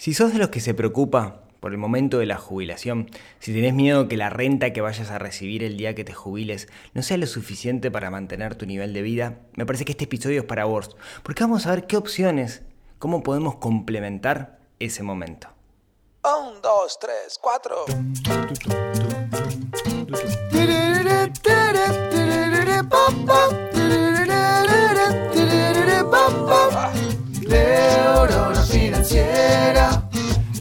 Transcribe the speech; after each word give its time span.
Si 0.00 0.14
sos 0.14 0.32
de 0.32 0.38
los 0.38 0.48
que 0.48 0.60
se 0.60 0.72
preocupa 0.72 1.42
por 1.60 1.72
el 1.72 1.76
momento 1.76 2.16
de 2.20 2.24
la 2.24 2.38
jubilación, 2.38 3.10
si 3.38 3.52
tenés 3.52 3.74
miedo 3.74 4.08
que 4.08 4.16
la 4.16 4.30
renta 4.30 4.72
que 4.72 4.80
vayas 4.80 5.10
a 5.10 5.18
recibir 5.18 5.62
el 5.62 5.76
día 5.76 5.94
que 5.94 6.04
te 6.04 6.14
jubiles 6.14 6.68
no 6.94 7.02
sea 7.02 7.18
lo 7.18 7.26
suficiente 7.26 7.90
para 7.90 8.10
mantener 8.10 8.54
tu 8.54 8.64
nivel 8.64 8.94
de 8.94 9.02
vida, 9.02 9.40
me 9.56 9.66
parece 9.66 9.84
que 9.84 9.92
este 9.92 10.04
episodio 10.04 10.40
es 10.40 10.46
para 10.46 10.64
vos, 10.64 10.96
porque 11.22 11.44
vamos 11.44 11.66
a 11.66 11.72
ver 11.72 11.86
qué 11.86 11.98
opciones, 11.98 12.62
cómo 12.98 13.22
podemos 13.22 13.56
complementar 13.56 14.60
ese 14.78 15.02
momento. 15.02 15.48
Un, 16.24 16.62
dos, 16.62 16.98
tres, 16.98 17.38
cuatro. 17.38 17.84
Financiera, 28.70 29.89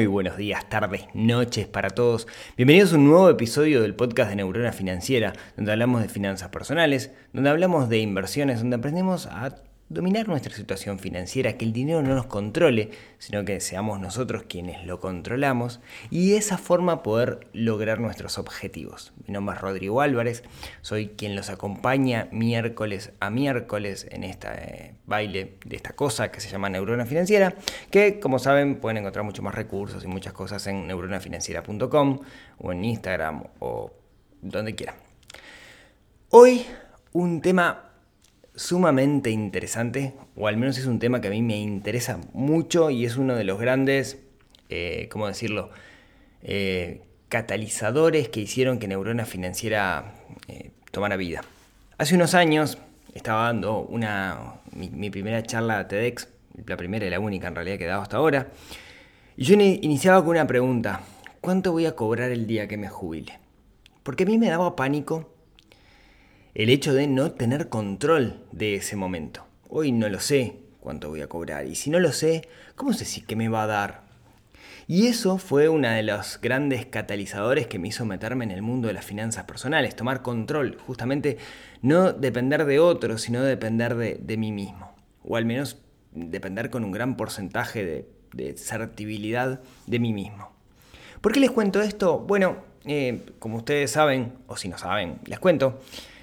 Muy 0.00 0.06
buenos 0.06 0.38
días, 0.38 0.66
tardes, 0.66 1.04
noches 1.12 1.66
para 1.66 1.90
todos. 1.90 2.26
Bienvenidos 2.56 2.94
a 2.94 2.96
un 2.96 3.04
nuevo 3.04 3.28
episodio 3.28 3.82
del 3.82 3.94
podcast 3.94 4.30
de 4.30 4.36
Neurona 4.36 4.72
Financiera, 4.72 5.34
donde 5.58 5.72
hablamos 5.72 6.00
de 6.00 6.08
finanzas 6.08 6.48
personales, 6.48 7.12
donde 7.34 7.50
hablamos 7.50 7.90
de 7.90 7.98
inversiones, 7.98 8.60
donde 8.60 8.76
aprendemos 8.76 9.26
a 9.26 9.56
dominar 9.90 10.28
nuestra 10.28 10.54
situación 10.54 11.00
financiera, 11.00 11.54
que 11.54 11.64
el 11.64 11.72
dinero 11.72 12.00
no 12.00 12.14
nos 12.14 12.26
controle, 12.26 12.90
sino 13.18 13.44
que 13.44 13.58
seamos 13.58 13.98
nosotros 13.98 14.44
quienes 14.48 14.86
lo 14.86 15.00
controlamos 15.00 15.80
y 16.10 16.30
de 16.30 16.36
esa 16.36 16.58
forma 16.58 17.02
poder 17.02 17.48
lograr 17.52 17.98
nuestros 17.98 18.38
objetivos. 18.38 19.12
Mi 19.26 19.34
nombre 19.34 19.56
es 19.56 19.60
Rodrigo 19.60 20.00
Álvarez, 20.00 20.44
soy 20.80 21.08
quien 21.08 21.34
los 21.34 21.50
acompaña 21.50 22.28
miércoles 22.30 23.12
a 23.18 23.30
miércoles 23.30 24.06
en 24.08 24.22
este 24.22 24.94
baile 25.06 25.56
de 25.66 25.74
esta 25.74 25.92
cosa 25.94 26.30
que 26.30 26.40
se 26.40 26.48
llama 26.48 26.70
Neurona 26.70 27.04
Financiera, 27.04 27.56
que 27.90 28.20
como 28.20 28.38
saben 28.38 28.76
pueden 28.76 28.98
encontrar 28.98 29.24
mucho 29.24 29.42
más 29.42 29.56
recursos 29.56 30.04
y 30.04 30.06
muchas 30.06 30.32
cosas 30.32 30.64
en 30.68 30.86
neuronafinanciera.com 30.86 32.20
o 32.58 32.72
en 32.72 32.84
Instagram 32.84 33.42
o 33.58 33.90
donde 34.40 34.76
quieran. 34.76 34.94
Hoy 36.28 36.64
un 37.12 37.40
tema 37.40 37.89
sumamente 38.60 39.30
interesante, 39.30 40.12
o 40.36 40.46
al 40.46 40.58
menos 40.58 40.76
es 40.76 40.84
un 40.84 40.98
tema 40.98 41.22
que 41.22 41.28
a 41.28 41.30
mí 41.30 41.40
me 41.40 41.56
interesa 41.56 42.20
mucho 42.34 42.90
y 42.90 43.06
es 43.06 43.16
uno 43.16 43.34
de 43.34 43.44
los 43.44 43.58
grandes, 43.58 44.18
eh, 44.68 45.08
¿cómo 45.10 45.26
decirlo?, 45.26 45.70
eh, 46.42 47.00
catalizadores 47.30 48.28
que 48.28 48.40
hicieron 48.40 48.78
que 48.78 48.86
Neurona 48.86 49.24
Financiera 49.24 50.12
eh, 50.46 50.72
tomara 50.90 51.16
vida. 51.16 51.40
Hace 51.96 52.16
unos 52.16 52.34
años 52.34 52.76
estaba 53.14 53.44
dando 53.44 53.80
una, 53.80 54.56
mi, 54.72 54.90
mi, 54.90 55.08
primera 55.08 55.42
charla 55.42 55.88
TEDx, 55.88 56.28
la 56.66 56.76
primera 56.76 57.06
y 57.06 57.10
la 57.10 57.18
única 57.18 57.48
en 57.48 57.54
realidad 57.54 57.78
que 57.78 57.84
he 57.84 57.88
dado 57.88 58.02
hasta 58.02 58.18
ahora, 58.18 58.48
y 59.38 59.44
yo 59.44 59.54
iniciaba 59.54 60.20
con 60.20 60.32
una 60.32 60.46
pregunta, 60.46 61.00
¿cuánto 61.40 61.72
voy 61.72 61.86
a 61.86 61.96
cobrar 61.96 62.30
el 62.30 62.46
día 62.46 62.68
que 62.68 62.76
me 62.76 62.90
jubile? 62.90 63.38
Porque 64.02 64.24
a 64.24 64.26
mí 64.26 64.36
me 64.36 64.50
daba 64.50 64.76
pánico 64.76 65.30
el 66.54 66.68
hecho 66.68 66.94
de 66.94 67.06
no 67.06 67.32
tener 67.32 67.68
control 67.68 68.40
de 68.52 68.74
ese 68.74 68.96
momento. 68.96 69.46
Hoy 69.68 69.92
no 69.92 70.08
lo 70.08 70.20
sé 70.20 70.56
cuánto 70.80 71.08
voy 71.08 71.20
a 71.20 71.28
cobrar 71.28 71.66
y 71.66 71.74
si 71.74 71.90
no 71.90 72.00
lo 72.00 72.12
sé, 72.12 72.48
¿cómo 72.74 72.92
sé 72.92 73.04
si 73.04 73.20
qué 73.22 73.36
me 73.36 73.48
va 73.48 73.64
a 73.64 73.68
dar? 73.68 74.02
Y 74.88 75.06
eso 75.06 75.38
fue 75.38 75.68
uno 75.68 75.88
de 75.88 76.02
los 76.02 76.40
grandes 76.40 76.84
catalizadores 76.86 77.68
que 77.68 77.78
me 77.78 77.88
hizo 77.88 78.04
meterme 78.04 78.44
en 78.44 78.50
el 78.50 78.62
mundo 78.62 78.88
de 78.88 78.94
las 78.94 79.04
finanzas 79.04 79.44
personales, 79.44 79.94
tomar 79.94 80.22
control, 80.22 80.78
justamente 80.84 81.38
no 81.80 82.12
depender 82.12 82.64
de 82.64 82.80
otros, 82.80 83.22
sino 83.22 83.42
depender 83.42 83.94
de, 83.94 84.16
de 84.16 84.36
mí 84.36 84.50
mismo, 84.50 84.92
o 85.22 85.36
al 85.36 85.44
menos 85.44 85.78
depender 86.12 86.70
con 86.70 86.82
un 86.82 86.90
gran 86.90 87.16
porcentaje 87.16 87.84
de, 87.84 88.08
de 88.32 88.56
certibilidad 88.56 89.60
de 89.86 89.98
mí 90.00 90.12
mismo. 90.12 90.50
¿Por 91.20 91.32
qué 91.32 91.38
les 91.38 91.52
cuento 91.52 91.80
esto? 91.82 92.18
Bueno, 92.18 92.56
eh, 92.84 93.20
como 93.38 93.58
ustedes 93.58 93.92
saben, 93.92 94.32
o 94.48 94.56
si 94.56 94.68
no 94.68 94.78
saben, 94.78 95.18
les 95.26 95.38
cuento, 95.38 95.80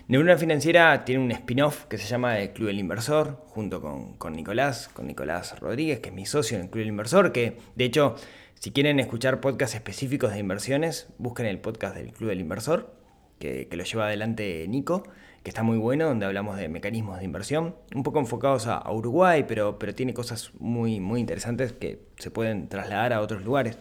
Neurona 0.10 0.38
Financiera 0.38 1.04
tiene 1.04 1.22
un 1.22 1.32
spin-off 1.32 1.84
que 1.88 1.98
se 1.98 2.08
llama 2.08 2.40
el 2.40 2.54
Club 2.54 2.68
del 2.68 2.80
Inversor, 2.80 3.44
junto 3.48 3.82
con, 3.82 4.14
con, 4.14 4.32
Nicolás, 4.32 4.88
con 4.88 5.06
Nicolás 5.06 5.60
Rodríguez, 5.60 6.00
que 6.00 6.08
es 6.10 6.16
mi 6.16 6.26
socio 6.26 6.56
en 6.56 6.64
el 6.64 6.70
Club 6.70 6.84
del 6.84 6.88
Inversor, 6.88 7.34
que 7.34 7.58
de 7.76 7.84
hecho, 7.84 8.16
si 8.54 8.72
quieren 8.72 9.02
escuchar 9.02 9.42
podcasts 9.42 9.76
específicos 9.76 10.32
de 10.32 10.40
inversiones, 10.40 11.10
busquen 11.18 11.46
el 11.46 11.60
podcast 11.60 11.94
del 11.94 12.14
Club 12.14 12.30
del 12.30 12.40
Inversor, 12.40 12.96
que, 13.38 13.68
lo 13.70 13.84
lleva 13.84 14.06
adelante 14.06 14.66
Nico, 14.70 15.04
que 15.44 15.50
está 15.50 15.64
muy 15.64 15.78
bueno, 15.78 16.06
donde 16.06 16.26
hablamos 16.26 16.56
de 16.56 16.70
mecanismos 16.70 17.20
de 17.20 17.26
inversión, 17.26 17.76
un 17.94 18.04
poco 18.04 18.20
enfocados 18.20 18.68
a, 18.68 18.78
a 18.78 18.94
Uruguay, 18.94 19.44
pero, 19.46 19.78
pero 19.78 19.94
tiene 19.94 20.14
cosas 20.14 20.52
muy, 20.58 21.02
muy 21.02 21.20
interesantes 21.20 21.74
que 21.74 22.00
se 22.18 22.32
pueden 22.32 22.70
trasladar 22.70 23.12
a 23.12 23.20
otros 23.20 23.44
lugares. 23.44 23.78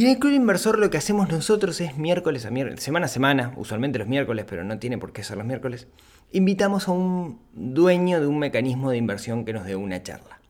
Y 0.00 0.04
en 0.04 0.12
el 0.12 0.18
Club 0.18 0.32
Inversor 0.32 0.78
lo 0.78 0.88
que 0.88 0.96
hacemos 0.96 1.28
nosotros 1.28 1.78
es 1.82 1.98
miércoles 1.98 2.46
a 2.46 2.50
miércoles, 2.50 2.82
semana 2.82 3.04
a 3.04 3.08
semana, 3.10 3.52
usualmente 3.58 3.98
los 3.98 4.08
miércoles, 4.08 4.46
pero 4.48 4.64
no 4.64 4.78
tiene 4.78 4.96
por 4.96 5.12
qué 5.12 5.22
ser 5.22 5.36
los 5.36 5.44
miércoles, 5.44 5.88
invitamos 6.32 6.88
a 6.88 6.92
un 6.92 7.38
dueño 7.52 8.18
de 8.18 8.26
un 8.26 8.38
mecanismo 8.38 8.90
de 8.90 8.96
inversión 8.96 9.44
que 9.44 9.52
nos 9.52 9.66
dé 9.66 9.76
una 9.76 10.02
charla. 10.02 10.40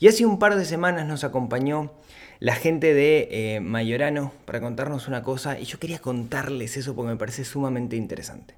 Y 0.00 0.08
hace 0.08 0.26
un 0.26 0.40
par 0.40 0.56
de 0.56 0.64
semanas 0.64 1.06
nos 1.06 1.22
acompañó 1.22 1.92
la 2.40 2.56
gente 2.56 2.92
de 2.92 3.28
eh, 3.30 3.60
Mayorano 3.60 4.32
para 4.44 4.60
contarnos 4.60 5.06
una 5.06 5.22
cosa 5.22 5.60
y 5.60 5.64
yo 5.64 5.78
quería 5.78 6.00
contarles 6.00 6.76
eso 6.76 6.96
porque 6.96 7.12
me 7.12 7.16
parece 7.16 7.44
sumamente 7.44 7.94
interesante. 7.94 8.54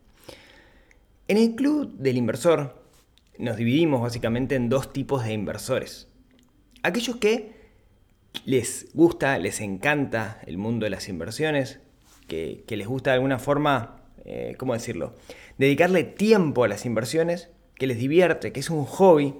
En 1.29 1.37
el 1.37 1.55
Club 1.55 1.99
del 1.99 2.17
Inversor 2.17 2.83
nos 3.37 3.59
dividimos 3.59 4.01
básicamente 4.01 4.55
en 4.55 4.71
dos 4.71 4.91
tipos 4.91 5.23
de 5.23 5.35
inversores. 5.35 6.09
Aquellos 6.83 7.17
que 7.17 7.60
les 8.45 8.89
gusta, 8.95 9.39
les 9.39 9.61
encanta 9.61 10.41
el 10.47 10.59
mundo 10.59 10.85
de 10.85 10.91
las 10.91 11.09
inversiones, 11.09 11.81
que, 12.27 12.65
les 12.69 12.87
gusta 12.87 13.11
de 13.11 13.15
alguna 13.15 13.39
forma, 13.39 13.97
eh, 14.25 14.55
¿cómo 14.57 14.73
decirlo? 14.73 15.15
Dedicarle 15.59 16.05
tiempo 16.05 16.65
a 16.65 16.69
las 16.69 16.87
inversiones, 16.87 17.51
que 17.75 17.87
les 17.87 17.99
divierte, 17.99 18.53
que 18.53 18.61
es 18.61 18.71
un 18.71 18.85
hobby. 18.85 19.35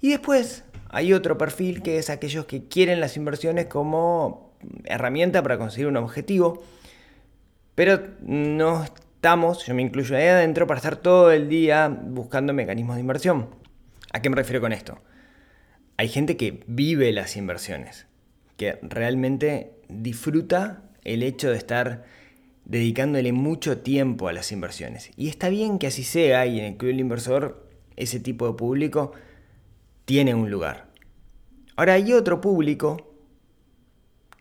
Y 0.00 0.10
después 0.10 0.64
hay 0.90 1.12
otro 1.12 1.38
perfil 1.38 1.82
que 1.82 1.98
es 1.98 2.10
aquellos 2.10 2.44
que 2.46 2.68
quieren 2.68 3.00
las 3.00 3.16
inversiones 3.16 3.66
como 3.66 4.54
herramienta 4.84 5.42
para 5.42 5.58
conseguir 5.58 5.86
un 5.86 5.96
objetivo, 5.96 6.62
pero 7.74 8.00
no 8.20 8.84
estamos, 8.84 9.64
yo 9.66 9.74
me 9.74 9.82
incluyo 9.82 10.16
ahí 10.16 10.26
adentro, 10.26 10.66
para 10.66 10.78
estar 10.78 10.96
todo 10.96 11.32
el 11.32 11.48
día 11.48 11.88
buscando 11.88 12.52
mecanismos 12.52 12.96
de 12.96 13.00
inversión. 13.00 13.48
¿A 14.12 14.20
qué 14.20 14.30
me 14.30 14.36
refiero 14.36 14.60
con 14.60 14.72
esto? 14.72 14.98
Hay 15.96 16.08
gente 16.08 16.36
que 16.36 16.62
vive 16.66 17.12
las 17.12 17.36
inversiones, 17.36 18.06
que 18.56 18.78
realmente 18.82 19.72
disfruta 19.88 20.82
el 21.04 21.22
hecho 21.22 21.50
de 21.50 21.56
estar 21.56 22.04
dedicándole 22.64 23.32
mucho 23.32 23.78
tiempo 23.78 24.28
a 24.28 24.32
las 24.32 24.50
inversiones. 24.52 25.10
Y 25.16 25.28
está 25.28 25.48
bien 25.48 25.78
que 25.78 25.86
así 25.86 26.02
sea, 26.02 26.46
y 26.46 26.58
en 26.58 26.64
el 26.64 26.76
Club 26.76 26.90
del 26.90 27.00
Inversor 27.00 27.68
ese 27.96 28.20
tipo 28.20 28.46
de 28.46 28.54
público 28.54 29.12
tiene 30.04 30.34
un 30.34 30.50
lugar. 30.50 30.86
Ahora 31.76 31.94
hay 31.94 32.12
otro 32.12 32.40
público 32.40 33.10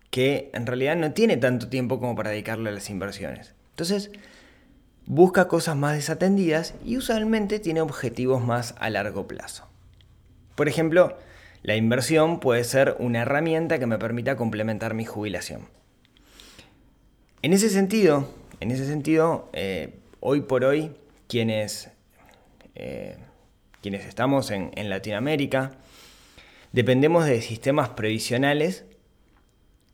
que 0.10 0.52
en 0.54 0.66
realidad 0.66 0.96
no 0.96 1.14
tiene 1.14 1.38
tanto 1.38 1.70
tiempo 1.70 2.00
como 2.00 2.16
para 2.16 2.30
dedicarle 2.30 2.70
a 2.70 2.74
las 2.74 2.90
inversiones. 2.90 3.56
Entonces, 3.72 4.12
busca 5.06 5.48
cosas 5.48 5.76
más 5.76 5.96
desatendidas 5.96 6.76
y 6.86 6.98
usualmente 6.98 7.60
tiene 7.60 7.82
objetivos 7.82 8.44
más 8.44 8.76
a 8.78 8.90
largo 8.90 9.28
plazo. 9.28 9.68
Por 10.56 10.68
ejemplo, 10.68 11.18
la 11.64 11.76
inversión 11.76 12.40
puede 12.40 12.64
ser 12.66 12.96
una 13.00 13.22
herramienta 13.22 13.80
que 13.80 13.88
me 13.88 13.98
permita 13.98 14.36
complementar 14.36 14.94
mi 14.94 15.06
jubilación. 15.06 15.70
En 17.42 17.54
ese 17.54 17.70
sentido, 17.70 18.30
en 18.60 18.72
ese 18.72 18.86
sentido 18.86 19.50
eh, 19.54 19.96
hoy 20.20 20.42
por 20.42 20.66
hoy, 20.66 20.92
quienes, 21.28 21.90
eh, 22.76 23.18
quienes 23.82 24.06
estamos 24.06 24.52
en, 24.52 24.72
en 24.76 24.90
Latinoamérica, 24.90 25.72
dependemos 26.74 27.26
de 27.26 27.42
sistemas 27.42 27.90
previsionales 27.90 28.86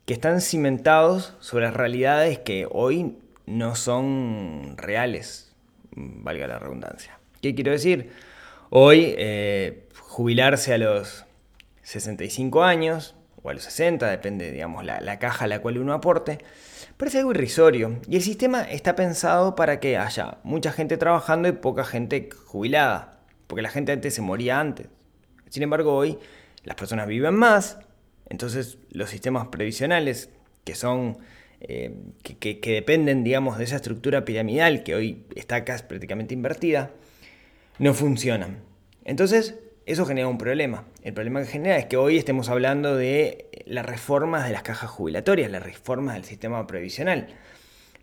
que 0.06 0.14
están 0.14 0.42
cimentados 0.42 1.36
sobre 1.40 1.70
realidades 1.70 2.40
que 2.40 2.68
hoy 2.70 3.16
no 3.46 3.76
son 3.76 4.76
reales, 4.76 5.54
valga 5.92 6.48
la 6.48 6.58
redundancia. 6.58 7.20
¿Qué 7.42 7.54
quiero 7.54 7.72
decir? 7.72 8.12
Hoy 8.72 9.14
eh, 9.18 9.88
jubilarse 10.00 10.74
a 10.74 10.78
los 10.78 11.26
65 11.90 12.64
años 12.64 13.16
o 13.42 13.50
a 13.50 13.54
los 13.54 13.64
60, 13.64 14.10
depende, 14.10 14.52
digamos, 14.52 14.84
la, 14.86 15.00
la 15.02 15.18
caja 15.18 15.46
a 15.46 15.48
la 15.48 15.60
cual 15.60 15.78
uno 15.78 15.94
aporte, 15.94 16.40
parece 16.98 17.20
algo 17.20 17.32
irrisorio. 17.32 18.00
Y 18.08 18.18
el 18.18 18.22
sistema 18.22 18.62
está 18.64 18.96
pensado 18.96 19.56
para 19.56 19.80
que 19.80 19.98
haya 19.98 20.38
mucha 20.44 20.72
gente 20.72 20.98
trabajando 20.98 21.48
y 21.48 21.54
poca 21.54 21.84
gente 21.86 22.30
jubilada, 22.46 23.22
porque 23.48 23.62
la 23.62 23.70
gente 23.70 23.92
antes 23.92 24.14
se 24.14 24.22
moría 24.22 24.60
antes. 24.60 24.88
Sin 25.50 25.64
embargo, 25.64 25.96
hoy 25.96 26.20
las 26.64 26.76
personas 26.76 27.08
viven 27.08 27.34
más, 27.34 27.80
entonces 28.30 28.78
los 28.92 29.10
sistemas 29.10 29.48
previsionales, 29.48 30.30
que 30.64 30.76
son 30.76 31.18
eh, 31.62 31.96
que, 32.24 32.60
dependen, 32.62 33.24
digamos, 33.24 33.58
de 33.58 33.64
esa 33.64 33.78
estructura 33.78 34.24
piramidal 34.24 34.84
que 34.84 34.96
hoy 34.96 35.26
está 35.36 35.66
casi 35.66 35.84
prácticamente 35.86 36.34
invertida, 36.34 36.92
no 37.80 37.94
funcionan. 37.94 38.60
Entonces, 39.04 39.56
eso 39.92 40.06
genera 40.06 40.28
un 40.28 40.38
problema. 40.38 40.86
El 41.04 41.14
problema 41.14 41.42
que 41.42 41.48
genera 41.48 41.78
es 41.78 41.86
que 41.86 41.98
hoy 41.98 42.18
estemos 42.18 42.50
hablando 42.50 42.96
de 42.96 43.50
las 43.66 43.84
reformas 43.84 44.46
de 44.46 44.54
las 44.54 44.62
cajas 44.62 44.90
jubilatorias, 44.90 45.50
las 45.50 45.64
reformas 45.64 46.14
del 46.14 46.26
sistema 46.26 46.68
previsional. 46.68 47.28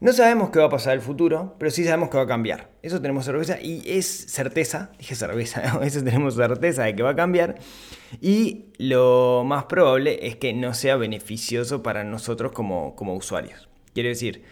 No 0.00 0.12
sabemos 0.12 0.50
qué 0.50 0.58
va 0.58 0.64
a 0.64 0.70
pasar 0.70 0.94
en 0.94 0.98
el 0.98 1.04
futuro, 1.04 1.54
pero 1.58 1.70
sí 1.70 1.84
sabemos 1.84 2.10
que 2.10 2.16
va 2.16 2.24
a 2.24 2.26
cambiar. 2.26 2.70
Eso 2.82 3.00
tenemos 3.00 3.24
certeza 3.24 3.60
y 3.62 3.82
es 3.86 4.06
certeza, 4.06 4.90
dije 4.98 5.14
cerveza, 5.14 5.80
eso 5.84 6.02
tenemos 6.02 6.34
certeza 6.34 6.82
de 6.82 6.96
que 6.96 7.04
va 7.04 7.10
a 7.10 7.16
cambiar. 7.16 7.54
Y 8.20 8.66
lo 8.78 9.44
más 9.46 9.66
probable 9.66 10.26
es 10.26 10.34
que 10.34 10.52
no 10.52 10.74
sea 10.74 10.96
beneficioso 10.96 11.84
para 11.84 12.02
nosotros 12.02 12.50
como, 12.50 12.96
como 12.96 13.14
usuarios. 13.14 13.68
Quiere 13.94 14.08
decir, 14.08 14.42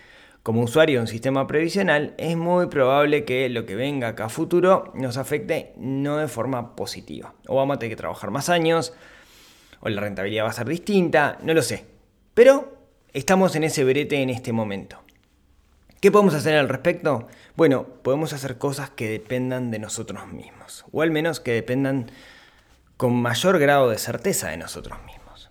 como 0.45 0.61
usuario 0.61 0.99
de 0.99 1.01
un 1.01 1.07
sistema 1.07 1.47
previsional, 1.47 2.13
es 2.19 2.37
muy 2.37 2.67
probable 2.67 3.25
que 3.25 3.49
lo 3.49 3.65
que 3.65 3.75
venga 3.75 4.09
acá 4.09 4.27
a 4.27 4.29
futuro 4.29 4.93
nos 4.95 5.17
afecte 5.17 5.73
no 5.79 6.19
de 6.19 6.29
forma 6.29 6.77
positiva. 6.77 7.33
O 7.49 7.57
vamos 7.57 7.77
a 7.77 7.79
tener 7.79 7.93
que 7.93 8.01
trabajar 8.01 8.31
más 8.31 8.51
años, 8.51 8.93
o 9.81 9.89
la 9.89 10.03
rentabilidad 10.03 10.45
va 10.45 10.51
a 10.51 10.53
ser 10.53 10.69
distinta, 10.69 11.39
no 11.43 11.55
lo 11.55 11.63
sé. 11.63 11.87
Pero 12.35 12.77
estamos 13.15 13.57
en 13.57 13.65
ese 13.65 13.85
brete 13.85 14.21
en 14.21 14.29
este 14.29 14.53
momento. 14.53 15.03
¿Qué 16.03 16.13
podemos 16.13 16.35
hacer 16.35 16.57
al 16.57 16.69
respecto? 16.69 17.27
Bueno, 17.57 17.87
podemos 18.03 18.35
hacer 18.35 18.59
cosas 18.59 18.91
que 18.91 19.09
dependan 19.09 19.71
de 19.71 19.79
nosotros 19.79 20.31
mismos, 20.31 20.85
o 20.93 21.01
al 21.01 21.11
menos 21.11 21.41
que 21.41 21.53
dependan 21.53 22.11
con 22.99 23.15
mayor 23.15 23.59
grado 23.59 23.89
de 23.89 23.97
certeza 23.97 24.51
de 24.51 24.59
nosotros 24.59 24.99
mismos. 25.07 25.49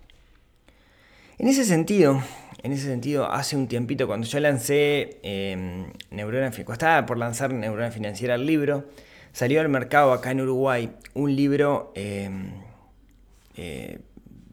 En 1.36 1.48
ese 1.48 1.64
sentido, 1.64 2.22
en 2.64 2.72
ese 2.72 2.86
sentido, 2.86 3.30
hace 3.30 3.56
un 3.56 3.68
tiempito, 3.68 4.06
cuando 4.06 4.26
yo 4.26 4.40
lancé 4.40 5.20
eh, 5.22 5.84
Neurona 6.10 6.48
estaba 6.48 7.04
por 7.04 7.18
lanzar 7.18 7.52
Neurona 7.52 7.90
Financiera 7.90 8.36
el 8.36 8.46
libro, 8.46 8.86
salió 9.32 9.60
al 9.60 9.68
mercado 9.68 10.14
acá 10.14 10.30
en 10.30 10.40
Uruguay 10.40 10.90
un 11.12 11.36
libro, 11.36 11.92
em, 11.94 12.52
eh, 13.58 13.98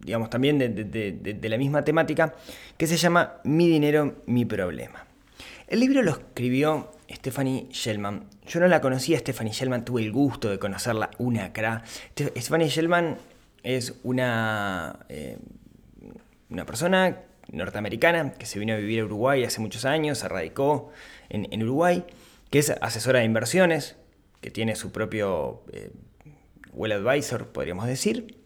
digamos, 0.01 0.29
también 0.29 0.59
de 0.59 1.49
la 1.49 1.57
misma 1.57 1.85
temática, 1.85 2.35
que 2.75 2.85
se 2.85 2.97
llama 2.97 3.37
Mi 3.45 3.69
dinero, 3.69 4.17
mi 4.25 4.43
problema. 4.43 5.05
El 5.69 5.79
libro 5.79 6.01
lo 6.01 6.11
escribió 6.11 6.91
Stephanie 7.09 7.67
Shellman. 7.71 8.25
Yo 8.45 8.59
no 8.59 8.67
la 8.67 8.81
conocía, 8.81 9.19
Stephanie 9.19 9.53
Shellman, 9.53 9.85
tuve 9.85 10.01
el 10.01 10.11
gusto 10.11 10.49
de 10.49 10.59
conocerla, 10.59 11.11
una 11.17 11.53
cra. 11.53 11.85
Stephanie 12.13 12.67
Shellman 12.67 13.15
es 13.63 13.93
una, 14.03 14.99
eh, 15.07 15.37
una 16.49 16.65
persona 16.65 17.19
norteamericana 17.51 18.33
que 18.33 18.45
se 18.45 18.59
vino 18.59 18.73
a 18.73 18.77
vivir 18.77 19.01
a 19.01 19.05
Uruguay 19.05 19.43
hace 19.43 19.61
muchos 19.61 19.85
años, 19.85 20.19
se 20.19 20.27
radicó 20.27 20.91
en, 21.29 21.63
Uruguay, 21.63 22.05
que 22.49 22.59
es 22.59 22.69
asesora 22.81 23.19
de 23.19 23.25
inversiones, 23.25 23.95
que 24.41 24.51
tiene 24.51 24.75
su 24.75 24.91
propio 24.91 25.61
eh, 25.71 25.91
Well 26.73 26.93
Advisor, 26.93 27.47
podríamos 27.47 27.85
decir, 27.85 28.37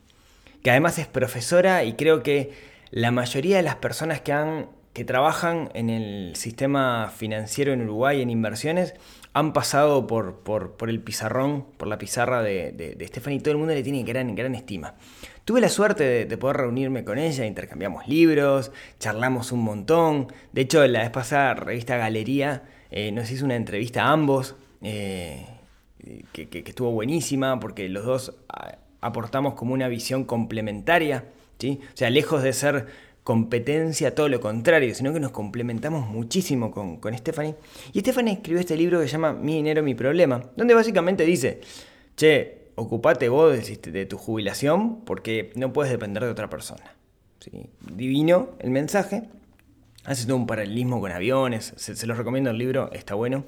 que 0.63 0.71
además 0.71 0.99
es 0.99 1.07
profesora 1.07 1.83
y 1.83 1.93
creo 1.93 2.23
que 2.23 2.53
la 2.91 3.11
mayoría 3.11 3.57
de 3.57 3.63
las 3.63 3.75
personas 3.75 4.21
que 4.21 4.33
han 4.33 4.69
que 4.95 5.03
trabajan 5.03 5.71
en 5.73 5.89
el 5.89 6.37
sistema 6.37 7.11
financiero 7.13 7.73
en 7.73 7.81
Uruguay 7.81 8.21
en 8.21 8.29
inversiones 8.29 8.93
han 9.35 9.51
pasado 9.51 10.07
por, 10.07 10.39
por, 10.39 10.89
el 10.89 11.01
pizarrón, 11.01 11.65
por 11.75 11.89
la 11.89 11.97
pizarra 11.97 12.41
de, 12.41 12.71
de, 12.71 13.07
Stephanie, 13.07 13.39
y 13.39 13.41
todo 13.41 13.51
el 13.51 13.57
mundo 13.57 13.73
le 13.73 13.83
tiene 13.83 14.01
gran, 14.03 14.33
gran 14.33 14.55
estima. 14.55 14.95
Tuve 15.43 15.59
la 15.59 15.67
suerte 15.67 16.25
de, 16.25 16.37
poder 16.37 16.55
reunirme 16.55 17.03
con 17.03 17.17
ella, 17.17 17.45
intercambiamos 17.45 18.07
libros, 18.07 18.71
charlamos 18.97 19.51
un 19.51 19.61
montón. 19.61 20.31
De 20.53 20.61
hecho, 20.61 20.87
la 20.87 21.01
vez 21.01 21.09
pasada, 21.09 21.53
revista 21.53 21.97
Galería 21.97 22.63
eh, 22.89 23.11
nos 23.11 23.29
hizo 23.29 23.43
una 23.43 23.57
entrevista 23.57 24.05
a 24.05 24.13
ambos, 24.13 24.55
eh, 24.81 25.45
que, 26.31 26.47
que, 26.47 26.63
estuvo 26.65 26.91
buenísima, 26.91 27.59
porque 27.59 27.89
los 27.89 28.05
dos 28.05 28.37
aportamos 29.01 29.55
como 29.55 29.73
una 29.73 29.89
visión 29.89 30.23
complementaria. 30.23 31.25
¿sí? 31.59 31.81
O 31.93 31.97
sea, 31.97 32.09
lejos 32.09 32.41
de 32.41 32.53
ser 32.53 32.87
competencia, 33.25 34.13
todo 34.13 34.29
lo 34.29 34.39
contrario, 34.39 34.93
sino 34.93 35.11
que 35.11 35.19
nos 35.19 35.31
complementamos 35.31 36.07
muchísimo 36.07 36.69
con, 36.69 36.97
con 36.97 37.17
Stephanie. 37.17 37.55
Y 37.91 38.01
Stephanie 38.01 38.35
escribió 38.35 38.59
este 38.59 38.77
libro 38.77 38.99
que 39.01 39.07
se 39.07 39.13
llama 39.13 39.33
Mi 39.33 39.55
dinero, 39.55 39.81
mi 39.81 39.95
problema, 39.95 40.43
donde 40.55 40.75
básicamente 40.75 41.25
dice, 41.25 41.59
che, 42.15 42.65
ocupate 42.75 43.27
vos 43.27 43.67
de, 43.81 44.05
tu 44.05 44.19
jubilación 44.19 45.03
porque 45.05 45.51
no 45.55 45.73
puedes 45.73 45.91
depender 45.91 46.23
de 46.23 46.29
otra 46.29 46.51
persona. 46.51 46.83
¿Sí? 47.39 47.65
Divino 47.95 48.51
el 48.59 48.69
mensaje. 48.69 49.23
Hace 50.03 50.27
todo 50.27 50.35
un 50.35 50.45
paralelismo 50.45 51.01
con 51.01 51.11
aviones, 51.11 51.73
se, 51.77 52.05
los 52.05 52.19
recomiendo 52.19 52.51
el 52.51 52.59
libro, 52.59 52.91
está 52.91 53.15
bueno. 53.15 53.45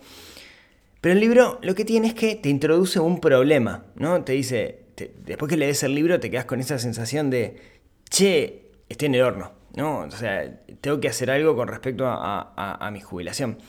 Pero 1.02 1.14
el 1.14 1.20
libro 1.20 1.60
lo 1.62 1.76
que 1.76 1.86
tiene 1.86 2.08
es 2.08 2.14
que 2.16 2.36
te 2.36 2.50
introduce 2.50 3.00
un 3.00 3.20
problema, 3.20 3.86
¿no? 3.94 4.24
Te 4.24 4.34
dice, 4.34 4.80
después 5.24 5.52
que 5.52 5.56
lees 5.56 5.84
el 5.84 5.94
libro 5.94 6.20
te 6.20 6.32
quedas 6.32 6.46
con 6.46 6.60
esa 6.60 6.80
sensación 6.80 7.30
de, 7.30 7.58
che, 8.10 8.72
estoy 8.90 9.06
en 9.06 9.16
el 9.16 9.22
horno. 9.22 9.57
¿No? 9.78 10.00
O 10.00 10.12
sea, 10.12 10.60
tengo 10.82 11.00
que 11.00 11.08
hacer 11.08 11.30
algo 11.30 11.56
con 11.56 11.68
respecto 11.68 12.06
a, 12.08 12.90
mi 12.92 13.00
jubilación. 13.00 13.60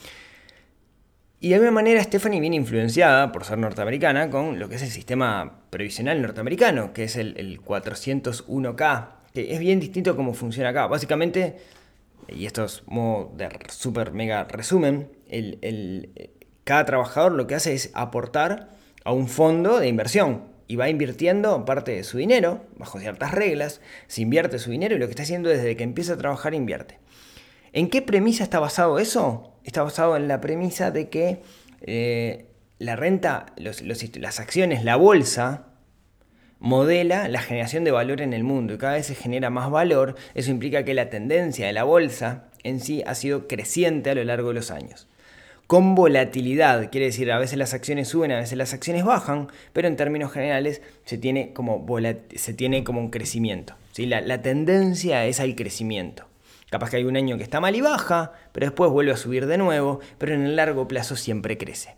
Y 1.38 1.50
de 1.50 1.56
alguna 1.56 1.70
manera 1.70 2.02
Stephanie 2.02 2.40
viene 2.40 2.56
influenciada, 2.56 3.30
por 3.30 3.44
ser 3.44 3.58
norteamericana, 3.58 4.30
con 4.30 4.58
lo 4.58 4.68
que 4.68 4.76
es 4.76 4.82
el 4.82 4.88
sistema 4.88 5.60
previsional 5.70 6.20
norteamericano, 6.20 6.92
que 6.94 7.04
es 7.04 7.16
el, 7.16 7.60
401k, 7.62 9.08
que 9.34 9.52
es 9.52 9.60
bien 9.60 9.78
distinto 9.78 10.12
a 10.12 10.16
cómo 10.16 10.32
funciona 10.32 10.70
acá. 10.70 10.86
Básicamente, 10.86 11.58
y 12.26 12.46
esto 12.46 12.64
es 12.64 12.82
modo 12.86 13.30
de 13.36 13.50
super 13.68 14.12
mega 14.12 14.44
resumen, 14.44 15.10
cada 16.64 16.86
trabajador 16.86 17.32
lo 17.32 17.46
que 17.46 17.54
hace 17.54 17.74
es 17.74 17.90
aportar 17.92 18.70
a 19.04 19.12
un 19.12 19.28
fondo 19.28 19.78
de 19.78 19.88
inversión 19.88 20.57
y 20.68 20.76
va 20.76 20.90
invirtiendo 20.90 21.64
parte 21.64 21.92
de 21.92 22.04
su 22.04 22.18
dinero, 22.18 22.66
bajo 22.76 23.00
ciertas 23.00 23.32
reglas, 23.32 23.80
se 24.06 24.20
invierte 24.20 24.58
su 24.58 24.70
dinero 24.70 24.94
y 24.94 24.98
lo 24.98 25.06
que 25.06 25.12
está 25.12 25.22
haciendo 25.22 25.48
desde 25.48 25.76
que 25.76 25.82
empieza 25.82 26.12
a 26.12 26.18
trabajar 26.18 26.54
invierte. 26.54 26.98
¿En 27.72 27.88
qué 27.88 28.02
premisa 28.02 28.44
está 28.44 28.60
basado 28.60 28.98
eso? 28.98 29.54
Está 29.64 29.82
basado 29.82 30.16
en 30.16 30.28
la 30.28 30.40
premisa 30.42 30.90
de 30.90 31.08
que 31.08 31.42
eh, 31.80 32.46
la 32.78 32.96
renta, 32.96 33.46
las 33.56 34.40
acciones, 34.40 34.84
la 34.84 34.96
bolsa, 34.96 35.64
modela 36.60 37.28
la 37.28 37.40
generación 37.40 37.84
de 37.84 37.92
valor 37.92 38.20
en 38.20 38.32
el 38.32 38.44
mundo 38.44 38.74
y 38.74 38.78
cada 38.78 38.94
vez 38.94 39.06
se 39.06 39.14
genera 39.14 39.48
más 39.48 39.70
valor. 39.70 40.16
Eso 40.34 40.50
implica 40.50 40.84
que 40.84 40.92
la 40.92 41.08
tendencia 41.08 41.66
de 41.66 41.72
la 41.72 41.84
bolsa 41.84 42.50
en 42.62 42.80
sí 42.80 43.02
ha 43.06 43.14
sido 43.14 43.48
creciente 43.48 44.10
a 44.10 44.14
lo 44.14 44.24
largo 44.24 44.48
de 44.48 44.54
los 44.54 44.70
años 44.70 45.07
con 45.68 45.94
volatilidad. 45.94 46.90
Quiere 46.90 47.06
decir, 47.06 47.30
a 47.30 47.38
veces 47.38 47.58
las 47.58 47.74
acciones 47.74 48.08
suben, 48.08 48.32
a 48.32 48.38
veces 48.38 48.56
las 48.56 48.72
acciones 48.72 49.04
bajan, 49.04 49.48
pero 49.74 49.86
en 49.86 49.96
términos 49.96 50.32
generales 50.32 50.80
se 51.04 51.18
tiene 51.18 51.52
como, 51.52 51.86
se 52.34 52.54
tiene 52.54 52.82
como 52.82 53.00
un 53.00 53.10
crecimiento. 53.10 53.74
¿sí? 53.92 54.06
La, 54.06 54.42
tendencia 54.42 55.26
es 55.26 55.40
al 55.40 55.54
crecimiento. 55.54 56.24
Capaz 56.70 56.90
que 56.90 56.96
hay 56.96 57.04
un 57.04 57.18
año 57.18 57.36
que 57.36 57.42
está 57.42 57.60
mal 57.60 57.76
y 57.76 57.82
baja, 57.82 58.32
pero 58.52 58.64
después 58.64 58.90
vuelve 58.90 59.12
a 59.12 59.18
subir 59.18 59.46
de 59.46 59.58
nuevo, 59.58 60.00
pero 60.16 60.34
en 60.34 60.46
el 60.46 60.56
largo 60.56 60.88
plazo 60.88 61.16
siempre 61.16 61.58
crece. 61.58 61.96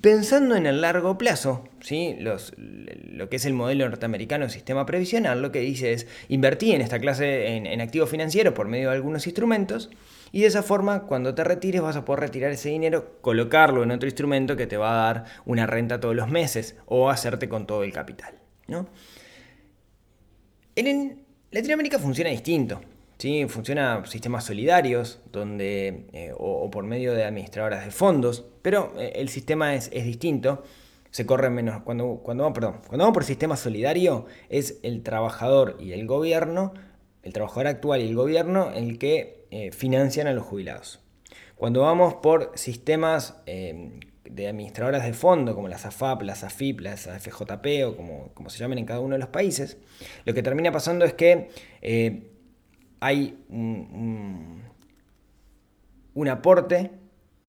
Pensando 0.00 0.56
en 0.56 0.66
el 0.66 0.80
largo 0.80 1.16
plazo, 1.16 1.68
¿sí? 1.80 2.16
Los, 2.18 2.54
lo 2.56 3.28
que 3.28 3.36
es 3.36 3.44
el 3.44 3.52
modelo 3.52 3.88
norteamericano 3.88 4.48
sistema 4.48 4.84
previsional, 4.84 5.42
lo 5.42 5.52
que 5.52 5.60
dice 5.60 5.92
es 5.92 6.08
invertir 6.28 6.74
en 6.74 6.80
esta 6.80 6.98
clase 6.98 7.56
en, 7.56 7.66
en 7.66 7.80
activos 7.80 8.10
financieros 8.10 8.52
por 8.52 8.66
medio 8.66 8.88
de 8.88 8.96
algunos 8.96 9.26
instrumentos 9.28 9.90
y 10.32 10.42
de 10.42 10.46
esa 10.46 10.62
forma, 10.62 11.02
cuando 11.02 11.34
te 11.34 11.42
retires, 11.42 11.80
vas 11.80 11.96
a 11.96 12.04
poder 12.04 12.20
retirar 12.20 12.50
ese 12.52 12.68
dinero, 12.68 13.18
colocarlo 13.20 13.82
en 13.82 13.90
otro 13.90 14.08
instrumento 14.08 14.56
que 14.56 14.66
te 14.66 14.76
va 14.76 14.92
a 14.92 15.12
dar 15.12 15.24
una 15.44 15.66
renta 15.66 16.00
todos 16.00 16.14
los 16.14 16.28
meses 16.28 16.76
o 16.86 17.10
hacerte 17.10 17.48
con 17.48 17.66
todo 17.66 17.82
el 17.82 17.92
capital. 17.92 18.34
¿no? 18.68 18.86
En 20.76 21.24
Latinoamérica 21.50 21.98
funciona 21.98 22.30
distinto. 22.30 22.80
¿sí? 23.18 23.44
Funciona 23.48 24.04
sistemas 24.06 24.44
solidarios 24.44 25.20
donde, 25.32 26.06
eh, 26.12 26.32
o, 26.36 26.70
por 26.70 26.84
medio 26.84 27.12
de 27.12 27.24
administradoras 27.24 27.84
de 27.84 27.90
fondos, 27.90 28.44
pero 28.62 28.92
eh, 28.98 29.12
el 29.16 29.28
sistema 29.28 29.74
es, 29.74 29.90
distinto 29.90 30.62
se 31.10 31.26
corre 31.26 31.50
menos. 31.50 31.82
Cuando, 31.82 32.20
cuando, 32.22 32.52
perdón, 32.52 32.82
cuando 32.86 33.04
vamos 33.04 33.14
por 33.14 33.24
sistema 33.24 33.56
solidario, 33.56 34.26
es 34.48 34.78
el 34.84 35.02
trabajador 35.02 35.76
y 35.80 35.90
el 35.90 36.06
gobierno, 36.06 36.72
el 37.22 37.32
trabajador 37.32 37.66
actual 37.66 38.00
y 38.00 38.08
el 38.08 38.14
gobierno, 38.14 38.70
el 38.72 38.98
que 38.98 39.46
eh, 39.50 39.72
financian 39.72 40.26
a 40.26 40.32
los 40.32 40.44
jubilados. 40.44 41.00
Cuando 41.56 41.82
vamos 41.82 42.14
por 42.14 42.52
sistemas 42.54 43.42
eh, 43.46 43.98
de 44.24 44.48
administradoras 44.48 45.04
de 45.04 45.12
fondo, 45.12 45.54
como 45.54 45.68
las 45.68 45.84
AFAP, 45.84 46.22
las 46.22 46.44
AFIP, 46.44 46.80
las 46.80 47.06
AFJP 47.06 47.84
o 47.86 47.96
como, 47.96 48.30
como, 48.32 48.48
se 48.48 48.58
llamen 48.58 48.78
en 48.78 48.86
cada 48.86 49.00
uno 49.00 49.14
de 49.14 49.18
los 49.18 49.28
países, 49.28 49.76
lo 50.24 50.32
que 50.32 50.42
termina 50.42 50.72
pasando 50.72 51.04
es 51.04 51.12
que 51.12 51.50
eh, 51.82 52.30
hay 53.00 53.44
un, 53.48 54.62
un 56.14 56.28
aporte 56.28 56.92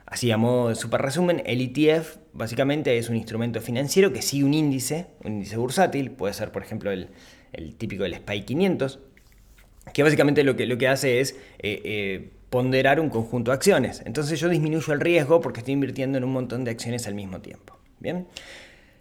Así 0.06 0.32
a 0.32 0.36
modo 0.36 0.74
super 0.74 1.00
resumen, 1.00 1.40
el 1.46 1.60
ETF 1.60 2.16
básicamente 2.32 2.98
es 2.98 3.10
un 3.10 3.14
instrumento 3.14 3.60
financiero 3.60 4.12
que 4.12 4.22
sigue 4.22 4.42
un 4.42 4.54
índice, 4.54 5.06
un 5.22 5.34
índice 5.34 5.56
bursátil, 5.56 6.10
puede 6.10 6.34
ser 6.34 6.50
por 6.50 6.64
ejemplo 6.64 6.90
el, 6.90 7.06
típico 7.78 8.02
del 8.02 8.16
SPY 8.16 8.42
500, 8.42 8.98
que 9.92 10.02
básicamente 10.02 10.42
lo 10.42 10.56
que, 10.56 10.66
lo 10.66 10.78
que 10.78 10.88
hace 10.88 11.20
es 11.20 11.38
eh, 11.60 11.80
eh, 11.84 12.30
ponderar 12.50 12.98
un 12.98 13.08
conjunto 13.08 13.52
de 13.52 13.54
acciones. 13.54 14.02
Entonces 14.04 14.40
yo 14.40 14.48
disminuyo 14.48 14.92
el 14.92 14.98
riesgo 14.98 15.40
porque 15.40 15.60
estoy 15.60 15.74
invirtiendo 15.74 16.18
en 16.18 16.24
un 16.24 16.32
montón 16.32 16.64
de 16.64 16.72
acciones 16.72 17.06
al 17.06 17.14
mismo 17.14 17.40
tiempo. 17.40 17.78
Bien. 18.00 18.26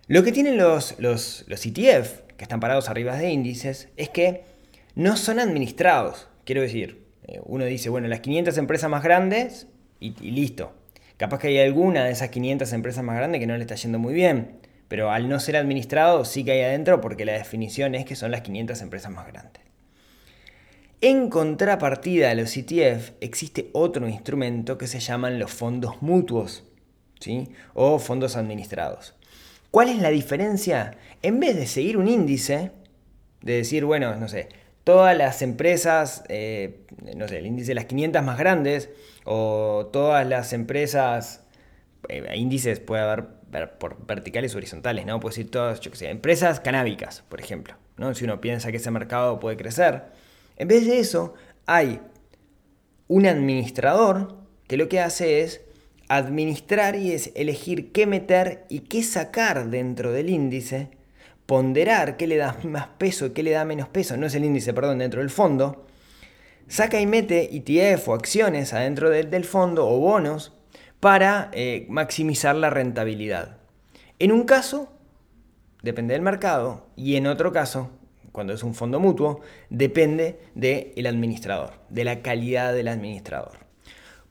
Lo 0.07 0.23
que 0.23 0.31
tienen 0.31 0.57
los, 0.57 0.95
los, 0.99 1.45
ETF, 1.47 2.21
que 2.37 2.43
están 2.43 2.59
parados 2.59 2.89
arriba 2.89 3.15
de 3.15 3.31
índices, 3.31 3.89
es 3.97 4.09
que 4.09 4.43
no 4.95 5.17
son 5.17 5.39
administrados. 5.39 6.27
Quiero 6.45 6.61
decir, 6.61 7.05
eh, 7.27 7.39
uno 7.43 7.65
dice, 7.65 7.89
bueno, 7.89 8.07
las 8.07 8.19
500 8.19 8.57
empresas 8.57 8.89
más 8.89 9.03
grandes 9.03 9.67
y, 9.99 10.15
y 10.21 10.31
listo. 10.31 10.73
Capaz 11.17 11.39
que 11.39 11.47
hay 11.47 11.59
alguna 11.59 12.05
de 12.05 12.11
esas 12.11 12.29
500 12.29 12.73
empresas 12.73 13.03
más 13.03 13.15
grandes 13.15 13.39
que 13.39 13.47
no 13.47 13.55
le 13.55 13.61
está 13.61 13.75
yendo 13.75 13.99
muy 13.99 14.13
bien 14.13 14.59
pero 14.93 15.09
al 15.09 15.27
no 15.27 15.39
ser 15.39 15.57
administrado 15.57 16.23
sí 16.23 16.43
que 16.43 16.51
hay 16.51 16.61
adentro 16.61 17.01
porque 17.01 17.25
la 17.25 17.33
definición 17.33 17.95
es 17.95 18.05
que 18.05 18.15
son 18.15 18.29
las 18.29 18.41
500 18.41 18.79
empresas 18.79 19.11
más 19.11 19.25
grandes. 19.25 19.63
En 21.01 21.31
contrapartida 21.31 22.29
a 22.29 22.35
los 22.35 22.55
ETF 22.55 23.13
existe 23.19 23.71
otro 23.73 24.07
instrumento 24.07 24.77
que 24.77 24.85
se 24.85 24.99
llaman 24.99 25.39
los 25.39 25.51
fondos 25.51 26.03
mutuos 26.03 26.63
¿sí? 27.19 27.49
o 27.73 27.97
fondos 27.97 28.35
administrados. 28.35 29.15
¿Cuál 29.73 29.89
es 29.89 29.97
la 29.97 30.11
diferencia? 30.11 30.97
En 31.23 31.39
vez 31.39 31.55
de 31.55 31.65
seguir 31.65 31.97
un 31.97 32.07
índice, 32.07 32.69
de 33.41 33.53
decir, 33.53 33.85
bueno, 33.85 34.15
no 34.17 34.27
sé, 34.27 34.49
todas 34.83 35.17
las 35.17 35.41
empresas, 35.41 36.23
eh, 36.29 36.85
no 37.17 37.27
sé, 37.27 37.39
el 37.39 37.47
índice 37.47 37.69
de 37.69 37.73
las 37.73 37.85
500 37.85 38.21
más 38.21 38.37
grandes, 38.37 38.91
o 39.25 39.89
todas 39.91 40.27
las 40.27 40.53
empresas, 40.53 41.41
eh, 42.07 42.23
índices 42.35 42.81
puede 42.81 43.01
haber 43.01 43.25
por 43.79 44.05
verticales 44.05 44.53
o 44.53 44.59
horizontales, 44.59 45.07
¿no? 45.07 45.19
Puedo 45.19 45.31
decir 45.31 45.49
todas, 45.49 45.79
yo 45.79 45.89
qué 45.89 45.97
sé, 45.97 46.09
empresas 46.11 46.59
canábicas, 46.59 47.23
por 47.27 47.41
ejemplo, 47.41 47.73
¿no? 47.97 48.13
Si 48.13 48.25
uno 48.25 48.39
piensa 48.41 48.69
que 48.69 48.77
ese 48.77 48.91
mercado 48.91 49.39
puede 49.39 49.57
crecer. 49.57 50.03
En 50.55 50.67
vez 50.67 50.85
de 50.85 50.99
eso, 50.99 51.33
hay 51.65 51.99
un 53.07 53.25
administrador 53.25 54.37
que 54.67 54.77
lo 54.77 54.87
que 54.87 54.99
hace 54.99 55.41
es 55.41 55.61
administrar 56.15 56.95
y 56.95 57.11
es 57.11 57.31
elegir 57.35 57.91
qué 57.91 58.05
meter 58.05 58.65
y 58.69 58.81
qué 58.81 59.03
sacar 59.03 59.69
dentro 59.69 60.11
del 60.11 60.29
índice, 60.29 60.89
ponderar 61.45 62.17
qué 62.17 62.27
le 62.27 62.37
da 62.37 62.57
más 62.63 62.87
peso 62.97 63.27
y 63.27 63.29
qué 63.31 63.43
le 63.43 63.51
da 63.51 63.65
menos 63.65 63.89
peso, 63.89 64.17
no 64.17 64.27
es 64.27 64.35
el 64.35 64.45
índice, 64.45 64.73
perdón, 64.73 64.99
dentro 64.99 65.21
del 65.21 65.29
fondo, 65.29 65.85
saca 66.67 66.99
y 66.99 67.05
mete 67.05 67.55
ETF 67.55 68.09
o 68.09 68.13
acciones 68.13 68.73
adentro 68.73 69.09
del 69.09 69.45
fondo 69.45 69.87
o 69.87 69.99
bonos 69.99 70.53
para 70.99 71.49
eh, 71.53 71.85
maximizar 71.89 72.55
la 72.55 72.69
rentabilidad. 72.69 73.57
En 74.19 74.31
un 74.31 74.43
caso, 74.43 74.93
depende 75.81 76.13
del 76.13 76.21
mercado, 76.21 76.87
y 76.95 77.15
en 77.17 77.27
otro 77.27 77.51
caso, 77.51 77.89
cuando 78.31 78.53
es 78.53 78.63
un 78.63 78.73
fondo 78.73 78.99
mutuo, 78.99 79.41
depende 79.69 80.39
del 80.55 81.05
administrador, 81.05 81.73
de 81.89 82.03
la 82.05 82.21
calidad 82.21 82.73
del 82.73 82.87
administrador. 82.87 83.62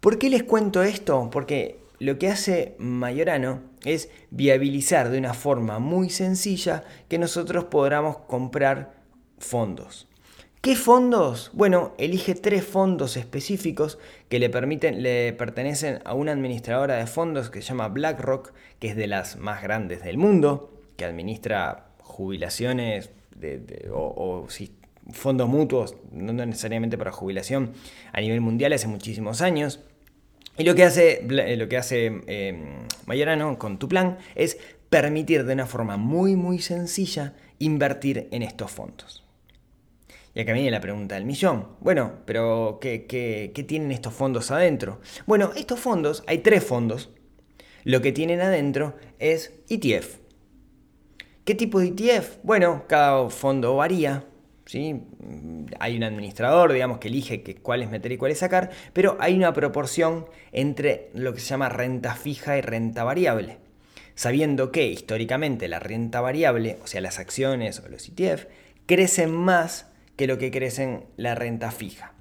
¿Por 0.02 0.18
qué 0.18 0.30
les 0.30 0.42
cuento 0.42 0.82
esto? 0.82 1.30
Porque 1.30 1.78
lo 2.00 2.18
que 2.18 2.26
hace 2.26 2.74
Mayorano 2.78 3.60
es 3.84 4.10
viabilizar 4.32 5.10
de 5.10 5.18
una 5.18 5.32
forma 5.32 5.78
muy 5.78 6.10
sencilla 6.10 6.82
que 7.08 7.18
nosotros 7.18 7.66
podamos 7.66 8.16
comprar 8.26 8.94
fondos. 9.38 10.08
¿Qué 10.60 10.74
fondos? 10.74 11.52
Bueno, 11.52 11.94
elige 11.98 12.34
tres 12.34 12.64
fondos 12.64 13.16
específicos 13.16 14.00
que 14.28 14.40
le, 14.40 14.50
permiten, 14.50 15.04
le 15.04 15.34
pertenecen 15.34 16.00
a 16.04 16.14
una 16.14 16.32
administradora 16.32 16.96
de 16.96 17.06
fondos 17.06 17.48
que 17.48 17.62
se 17.62 17.68
llama 17.68 17.86
BlackRock, 17.86 18.54
que 18.80 18.88
es 18.88 18.96
de 18.96 19.06
las 19.06 19.36
más 19.36 19.62
grandes 19.62 20.02
del 20.02 20.18
mundo, 20.18 20.72
que 20.96 21.04
administra 21.04 21.92
jubilaciones 22.00 23.10
o, 23.92 24.48
fondos 25.12 25.48
mutuos, 25.48 25.94
no 26.10 26.32
necesariamente 26.32 26.98
para 26.98 27.12
jubilación, 27.12 27.72
a 28.12 28.20
nivel 28.20 28.40
mundial 28.40 28.72
hace 28.72 28.88
muchísimos 28.88 29.42
años. 29.42 29.78
Y 30.58 30.64
lo 30.64 30.74
que 30.74 30.84
hace, 30.84 31.26
lo 31.28 31.68
que 31.68 31.76
hace 31.76 32.20
eh, 32.26 32.86
Mayorano 33.06 33.58
con 33.58 33.78
tu 33.78 33.88
plan 33.88 34.18
es 34.34 34.58
permitir 34.90 35.44
de 35.44 35.54
una 35.54 35.66
forma 35.66 35.96
muy 35.96 36.36
muy 36.36 36.58
sencilla 36.58 37.34
invertir 37.58 38.28
en 38.30 38.42
estos 38.42 38.70
fondos. 38.70 39.22
Y 40.34 40.40
acá 40.40 40.52
viene 40.52 40.70
la 40.70 40.80
pregunta 40.80 41.14
del 41.14 41.24
millón. 41.24 41.68
Bueno, 41.80 42.12
pero 42.24 42.78
¿qué, 42.80 43.52
tienen 43.66 43.92
estos 43.92 44.14
fondos 44.14 44.50
adentro? 44.50 45.00
Bueno, 45.26 45.52
estos 45.56 45.78
fondos, 45.78 46.24
hay 46.26 46.38
tres 46.38 46.64
fondos. 46.64 47.10
Lo 47.84 48.00
que 48.00 48.12
tienen 48.12 48.40
adentro 48.40 48.96
es 49.18 49.52
ETF. 49.68 50.18
¿Qué 51.44 51.54
tipo 51.54 51.80
de 51.80 51.88
ETF? 51.88 52.38
Bueno, 52.42 52.84
cada 52.88 53.28
fondo 53.28 53.76
varía. 53.76 54.24
¿Sí? 54.72 55.02
Hay 55.80 55.98
un 55.98 56.02
administrador, 56.02 56.72
digamos, 56.72 56.96
que 56.96 57.08
elige 57.08 57.44
cuáles 57.60 57.90
meter 57.90 58.10
y 58.10 58.16
cuáles 58.16 58.38
sacar, 58.38 58.70
pero 58.94 59.18
hay 59.20 59.34
una 59.34 59.52
proporción 59.52 60.24
entre 60.50 61.10
lo 61.12 61.34
que 61.34 61.40
se 61.40 61.48
llama 61.48 61.68
renta 61.68 62.14
fija 62.14 62.56
y 62.56 62.62
renta 62.62 63.04
variable. 63.04 63.58
Sabiendo 64.14 64.72
que 64.72 64.86
históricamente 64.86 65.68
la 65.68 65.78
renta 65.78 66.22
variable, 66.22 66.78
o 66.82 66.86
sea, 66.86 67.02
las 67.02 67.18
acciones 67.18 67.80
o 67.80 67.88
los 67.90 68.08
ETF, 68.08 68.46
crecen 68.86 69.30
más 69.30 69.90
que 70.16 70.26
lo 70.26 70.38
que 70.38 70.50
crece 70.50 70.84
en 70.84 71.04
la 71.18 71.34
renta 71.34 71.70
fija. 71.70 72.14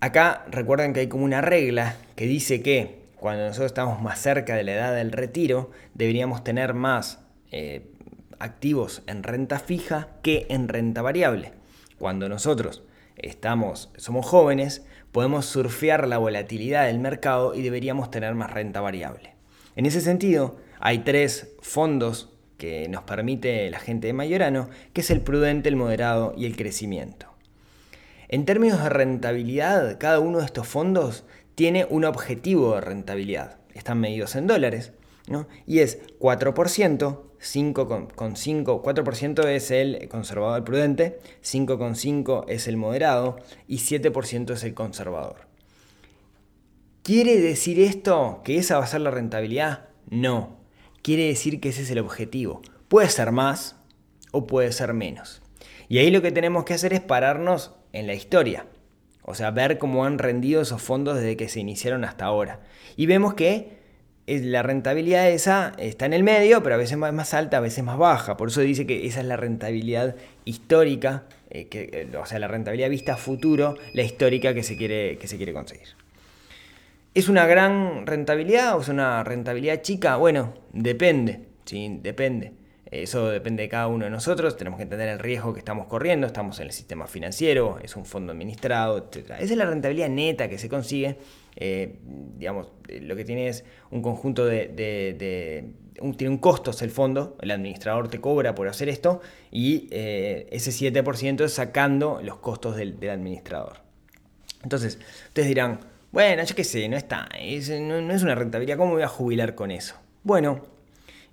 Acá 0.00 0.44
recuerden 0.50 0.92
que 0.92 1.00
hay 1.00 1.08
como 1.08 1.24
una 1.24 1.40
regla 1.40 1.96
que 2.16 2.26
dice 2.26 2.62
que 2.62 3.00
cuando 3.16 3.46
nosotros 3.46 3.70
estamos 3.70 4.02
más 4.02 4.20
cerca 4.20 4.56
de 4.56 4.64
la 4.64 4.72
edad 4.72 4.94
del 4.94 5.12
retiro, 5.12 5.70
deberíamos 5.94 6.44
tener 6.44 6.74
más 6.74 7.18
eh, 7.50 7.86
activos 8.40 9.02
en 9.06 9.22
renta 9.22 9.58
fija 9.58 10.08
que 10.22 10.46
en 10.50 10.68
renta 10.68 11.02
variable. 11.02 11.52
Cuando 11.98 12.28
nosotros 12.28 12.82
estamos, 13.16 13.90
somos 13.96 14.26
jóvenes, 14.26 14.84
podemos 15.12 15.46
surfear 15.46 16.08
la 16.08 16.18
volatilidad 16.18 16.86
del 16.86 16.98
mercado 16.98 17.54
y 17.54 17.62
deberíamos 17.62 18.10
tener 18.10 18.34
más 18.34 18.50
renta 18.52 18.80
variable. 18.80 19.34
En 19.76 19.86
ese 19.86 20.00
sentido, 20.00 20.56
hay 20.80 21.00
tres 21.00 21.52
fondos 21.60 22.30
que 22.58 22.88
nos 22.88 23.04
permite 23.04 23.70
la 23.70 23.78
gente 23.78 24.06
de 24.06 24.12
Mayorano, 24.12 24.68
que 24.92 25.00
es 25.00 25.10
el 25.10 25.20
prudente, 25.20 25.68
el 25.68 25.76
moderado 25.76 26.34
y 26.36 26.46
el 26.46 26.56
crecimiento. 26.56 27.26
En 28.28 28.44
términos 28.44 28.82
de 28.82 28.88
rentabilidad, 28.88 29.98
cada 29.98 30.20
uno 30.20 30.38
de 30.38 30.44
estos 30.44 30.68
fondos 30.68 31.24
tiene 31.54 31.86
un 31.88 32.04
objetivo 32.04 32.74
de 32.74 32.80
rentabilidad. 32.80 33.58
Están 33.74 33.98
medidos 33.98 34.36
en 34.36 34.46
dólares, 34.46 34.92
Y 35.66 35.78
es 35.80 35.98
4%, 36.18 37.20
5,5, 37.40 38.82
4% 38.82 39.46
es 39.46 39.70
el 39.70 40.08
conservador 40.08 40.64
prudente, 40.64 41.18
5,5 41.42 42.44
es 42.48 42.68
el 42.68 42.76
moderado 42.76 43.36
y 43.66 43.78
7% 43.78 44.52
es 44.52 44.64
el 44.64 44.74
conservador. 44.74 45.48
¿Quiere 47.02 47.40
decir 47.40 47.80
esto 47.80 48.42
que 48.44 48.58
esa 48.58 48.78
va 48.78 48.84
a 48.84 48.88
ser 48.88 49.00
la 49.00 49.10
rentabilidad? 49.10 49.88
No. 50.10 50.58
Quiere 51.02 51.26
decir 51.26 51.60
que 51.60 51.70
ese 51.70 51.82
es 51.82 51.90
el 51.90 51.98
objetivo. 51.98 52.60
Puede 52.88 53.08
ser 53.08 53.32
más 53.32 53.76
o 54.32 54.46
puede 54.46 54.70
ser 54.72 54.92
menos. 54.92 55.42
Y 55.88 55.98
ahí 55.98 56.10
lo 56.10 56.22
que 56.22 56.30
tenemos 56.30 56.64
que 56.64 56.74
hacer 56.74 56.92
es 56.92 57.00
pararnos 57.00 57.72
en 57.92 58.06
la 58.06 58.14
historia. 58.14 58.66
O 59.22 59.34
sea, 59.34 59.50
ver 59.50 59.78
cómo 59.78 60.04
han 60.04 60.18
rendido 60.18 60.60
esos 60.60 60.82
fondos 60.82 61.16
desde 61.16 61.36
que 61.36 61.48
se 61.48 61.60
iniciaron 61.60 62.04
hasta 62.04 62.26
ahora. 62.26 62.60
Y 62.96 63.06
vemos 63.06 63.34
que 63.34 63.79
la 64.26 64.62
rentabilidad 64.62 65.28
esa 65.28 65.72
está 65.78 66.06
en 66.06 66.12
el 66.12 66.22
medio, 66.22 66.62
pero 66.62 66.76
a 66.76 66.78
veces 66.78 66.96
más 66.96 67.34
alta, 67.34 67.56
a 67.56 67.60
veces 67.60 67.82
más 67.82 67.98
baja. 67.98 68.36
Por 68.36 68.48
eso 68.48 68.60
dice 68.60 68.86
que 68.86 69.06
esa 69.06 69.20
es 69.20 69.26
la 69.26 69.36
rentabilidad 69.36 70.14
histórica, 70.44 71.24
eh, 71.50 71.66
que, 71.66 71.90
eh, 71.92 72.16
o 72.16 72.26
sea, 72.26 72.38
la 72.38 72.48
rentabilidad 72.48 72.90
vista 72.90 73.14
a 73.14 73.16
futuro, 73.16 73.76
la 73.94 74.02
histórica 74.02 74.54
que 74.54 74.62
se 74.62 74.76
quiere, 74.76 75.18
que 75.18 75.26
se 75.26 75.36
quiere 75.36 75.52
conseguir. 75.52 75.88
¿Es 77.12 77.28
una 77.28 77.46
gran 77.46 78.06
rentabilidad 78.06 78.76
o 78.76 78.82
es 78.82 78.88
una 78.88 79.24
rentabilidad 79.24 79.82
chica? 79.82 80.16
Bueno, 80.16 80.54
depende, 80.72 81.40
¿sí? 81.64 81.98
Depende. 82.00 82.59
Eso 82.90 83.28
depende 83.28 83.62
de 83.62 83.68
cada 83.68 83.86
uno 83.86 84.04
de 84.04 84.10
nosotros, 84.10 84.56
tenemos 84.56 84.78
que 84.78 84.82
entender 84.82 85.08
el 85.08 85.20
riesgo 85.20 85.52
que 85.52 85.60
estamos 85.60 85.86
corriendo, 85.86 86.26
estamos 86.26 86.58
en 86.58 86.66
el 86.66 86.72
sistema 86.72 87.06
financiero, 87.06 87.78
es 87.82 87.94
un 87.94 88.04
fondo 88.04 88.32
administrado, 88.32 88.98
etc. 88.98 89.30
Esa 89.38 89.52
es 89.52 89.56
la 89.56 89.66
rentabilidad 89.66 90.08
neta 90.08 90.48
que 90.48 90.58
se 90.58 90.68
consigue. 90.68 91.16
Eh, 91.54 91.98
digamos, 92.36 92.68
eh, 92.88 93.00
lo 93.00 93.14
que 93.14 93.24
tiene 93.24 93.48
es 93.48 93.64
un 93.90 94.02
conjunto 94.02 94.44
de... 94.44 94.66
tiene 96.16 96.30
un 96.30 96.38
costo 96.38 96.72
el 96.80 96.90
fondo, 96.90 97.36
el 97.40 97.52
administrador 97.52 98.08
te 98.08 98.20
cobra 98.20 98.54
por 98.56 98.66
hacer 98.66 98.88
esto 98.88 99.20
y 99.52 99.88
eh, 99.92 100.48
ese 100.50 100.70
7% 100.70 101.44
es 101.44 101.52
sacando 101.52 102.20
los 102.22 102.38
costos 102.38 102.76
del, 102.76 102.96
administrador. 103.08 103.78
Entonces, 104.64 104.98
ustedes 105.28 105.48
dirán, 105.48 105.80
bueno, 106.10 106.42
yo 106.42 106.54
qué 106.56 106.64
sé, 106.64 106.88
no 106.88 106.96
está, 106.96 107.28
no, 107.80 108.00
no 108.00 108.14
es 108.14 108.22
una 108.24 108.34
rentabilidad, 108.34 108.76
¿cómo 108.76 108.92
voy 108.92 109.02
a 109.02 109.08
jubilar 109.08 109.54
con 109.54 109.70
eso? 109.70 109.94
Bueno, 110.22 110.60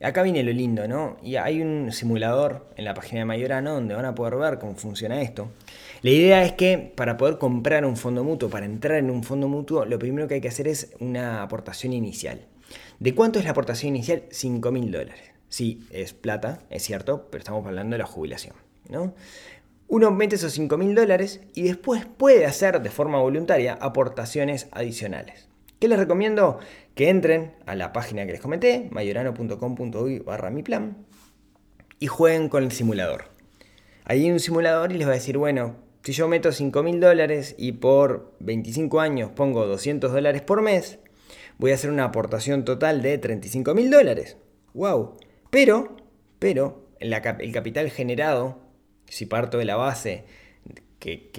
Acá 0.01 0.21
viene 0.21 0.43
lo 0.43 0.51
lindo, 0.51 0.87
¿no? 0.87 1.17
Y 1.23 1.37
hay 1.37 1.61
un 1.61 1.91
simulador 1.91 2.67
en 2.75 2.85
la 2.85 2.93
página 2.93 3.19
de 3.19 3.25
Mayorano 3.25 3.73
donde 3.73 3.95
van 3.95 4.05
a 4.05 4.13
poder 4.13 4.35
ver 4.35 4.59
cómo 4.59 4.75
funciona 4.75 5.21
esto. 5.21 5.49
La 6.03 6.11
idea 6.11 6.43
es 6.43 6.53
que 6.53 6.93
para 6.95 7.17
poder 7.17 7.39
comprar 7.39 7.83
un 7.83 7.97
fondo 7.97 8.23
mutuo, 8.23 8.49
para 8.49 8.67
entrar 8.67 8.99
en 8.99 9.09
un 9.09 9.23
fondo 9.23 9.47
mutuo, 9.47 9.85
lo 9.85 9.97
primero 9.97 10.27
que 10.27 10.35
hay 10.35 10.41
que 10.41 10.49
hacer 10.49 10.67
es 10.67 10.93
una 10.99 11.41
aportación 11.41 11.93
inicial. 11.93 12.41
¿De 12.99 13.15
cuánto 13.15 13.39
es 13.39 13.45
la 13.45 13.51
aportación 13.51 13.95
inicial? 13.95 14.23
5 14.29 14.71
mil 14.71 14.91
dólares. 14.91 15.31
Sí, 15.49 15.83
es 15.89 16.13
plata, 16.13 16.59
es 16.69 16.83
cierto, 16.83 17.27
pero 17.31 17.39
estamos 17.39 17.65
hablando 17.65 17.95
de 17.95 17.99
la 17.99 18.05
jubilación, 18.05 18.55
¿no? 18.89 19.15
Uno 19.87 20.11
mete 20.11 20.35
esos 20.35 20.51
5 20.51 20.77
mil 20.77 20.93
dólares 20.93 21.41
y 21.55 21.63
después 21.63 22.05
puede 22.05 22.45
hacer 22.45 22.81
de 22.81 22.89
forma 22.91 23.19
voluntaria 23.19 23.77
aportaciones 23.79 24.67
adicionales. 24.71 25.47
¿Qué 25.79 25.87
les 25.87 25.99
recomiendo? 25.99 26.59
Que 26.95 27.09
entren 27.09 27.53
a 27.67 27.75
la 27.75 27.93
página 27.93 28.25
que 28.25 28.31
les 28.31 28.41
comenté, 28.41 28.87
mayorano.com.uy 28.89 30.19
barra 30.19 30.49
mi 30.49 30.63
plan, 30.63 31.05
y 31.99 32.07
jueguen 32.07 32.49
con 32.49 32.63
el 32.63 32.71
simulador. 32.71 33.25
Ahí 34.03 34.23
hay 34.23 34.31
un 34.31 34.39
simulador 34.39 34.91
y 34.91 34.97
les 34.97 35.07
va 35.07 35.11
a 35.11 35.15
decir, 35.15 35.37
bueno, 35.37 35.75
si 36.01 36.13
yo 36.13 36.27
meto 36.27 36.51
5 36.51 36.81
mil 36.81 36.99
dólares 36.99 37.53
y 37.59 37.73
por 37.73 38.33
25 38.39 38.99
años 38.99 39.31
pongo 39.35 39.67
200 39.67 40.11
dólares 40.11 40.41
por 40.41 40.63
mes, 40.63 40.97
voy 41.59 41.71
a 41.71 41.75
hacer 41.75 41.91
una 41.91 42.05
aportación 42.05 42.65
total 42.65 43.03
de 43.03 43.19
35 43.19 43.75
mil 43.75 43.91
dólares. 43.91 44.37
¡Wow! 44.73 45.17
Pero, 45.51 45.95
pero, 46.39 46.87
el 46.99 47.51
capital 47.51 47.91
generado, 47.91 48.61
si 49.05 49.27
parto 49.27 49.59
de 49.59 49.65
la 49.65 49.75
base, 49.75 50.25
que, 50.97 51.29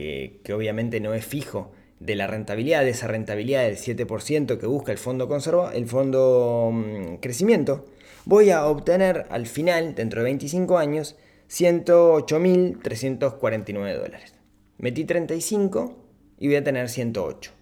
que 0.45 0.53
obviamente 0.53 1.01
no 1.01 1.13
es 1.15 1.27
fijo, 1.27 1.73
de 2.01 2.15
la 2.15 2.27
rentabilidad, 2.27 2.85
de 2.85 2.91
esa 2.91 3.07
rentabilidad 3.09 3.65
del 3.65 3.77
7% 3.77 4.59
que 4.59 4.67
busca 4.67 4.93
el 4.93 4.99
fondo, 4.99 5.29
conserva, 5.29 5.75
el 5.75 5.87
fondo 5.87 6.71
mm, 6.73 7.17
crecimiento, 7.17 7.87
voy 8.25 8.51
a 8.51 8.67
obtener 8.67 9.27
al 9.31 9.47
final, 9.47 9.95
dentro 9.95 10.21
de 10.21 10.25
25 10.25 10.79
años, 10.79 11.17
108.349 11.51 13.99
dólares. 13.99 14.35
Metí 14.79 15.05
35 15.05 15.97
y 16.39 16.49
voy 16.49 16.57
a 16.57 16.65
tener 16.65 16.89
108. 16.89 17.53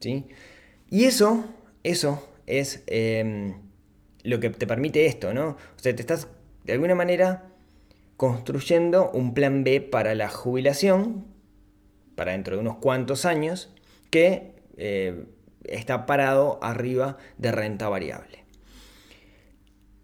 ¿sí? 0.00 0.24
Y 0.90 1.04
eso, 1.04 1.44
eso 1.82 2.26
es 2.46 2.82
em, 2.86 3.54
lo 4.22 4.40
que 4.40 4.50
te 4.50 4.66
permite 4.66 5.06
esto, 5.06 5.34
¿no? 5.34 5.50
O 5.50 5.56
sea, 5.76 5.94
te 5.94 6.02
estás 6.02 6.28
de 6.64 6.72
alguna 6.74 6.94
manera 6.94 7.50
construyendo 8.16 9.10
un 9.10 9.34
plan 9.34 9.64
B 9.64 9.80
para 9.80 10.14
la 10.14 10.28
jubilación 10.28 11.26
para 12.18 12.32
dentro 12.32 12.56
de 12.56 12.62
unos 12.62 12.78
cuantos 12.78 13.24
años 13.24 13.72
que 14.10 14.50
eh, 14.76 15.26
está 15.62 16.04
parado 16.04 16.58
arriba 16.62 17.16
de 17.36 17.52
renta 17.52 17.88
variable. 17.88 18.44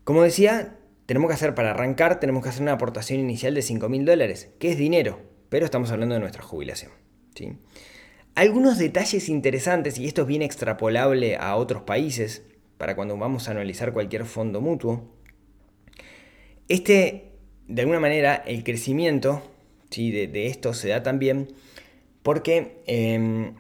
Como 0.05 0.23
decía, 0.23 0.77
tenemos 1.07 1.27
que 1.29 1.35
hacer 1.35 1.57
para 1.57 1.73
arrancar, 1.73 2.21
tenemos 2.21 2.45
que 2.45 2.51
hacer 2.51 2.63
una 2.63 2.75
aportación 2.75 3.19
inicial 3.19 3.53
de 3.53 3.63
5 3.63 3.89
mil 3.89 4.05
dólares, 4.05 4.53
que 4.61 4.71
es 4.71 4.79
dinero, 4.79 5.23
pero 5.49 5.65
estamos 5.65 5.91
hablando 5.91 6.15
de 6.15 6.21
nuestra 6.21 6.45
jubilación. 6.45 6.93
Algunos 8.37 8.79
detalles 8.79 9.29
interesantes, 9.29 9.99
y 9.99 10.07
esto 10.07 10.23
es 10.23 10.29
bien 10.29 10.43
extrapolable 10.43 11.35
a 11.35 11.57
otros 11.57 11.83
países, 11.83 12.45
para 12.79 12.95
cuando 12.95 13.17
vamos 13.17 13.49
a 13.49 13.51
analizar 13.51 13.93
cualquier 13.93 14.25
fondo 14.25 14.61
mutuo, 14.61 15.13
este, 16.69 17.33
de 17.67 17.83
alguna 17.83 17.99
manera, 17.99 18.37
el 18.37 18.63
crecimiento 18.63 19.43
de 19.91 20.47
esto 20.47 20.75
se 20.75 20.91
da 20.91 21.03
también 21.03 21.49
porque, 22.25 22.83
em, 22.87 23.55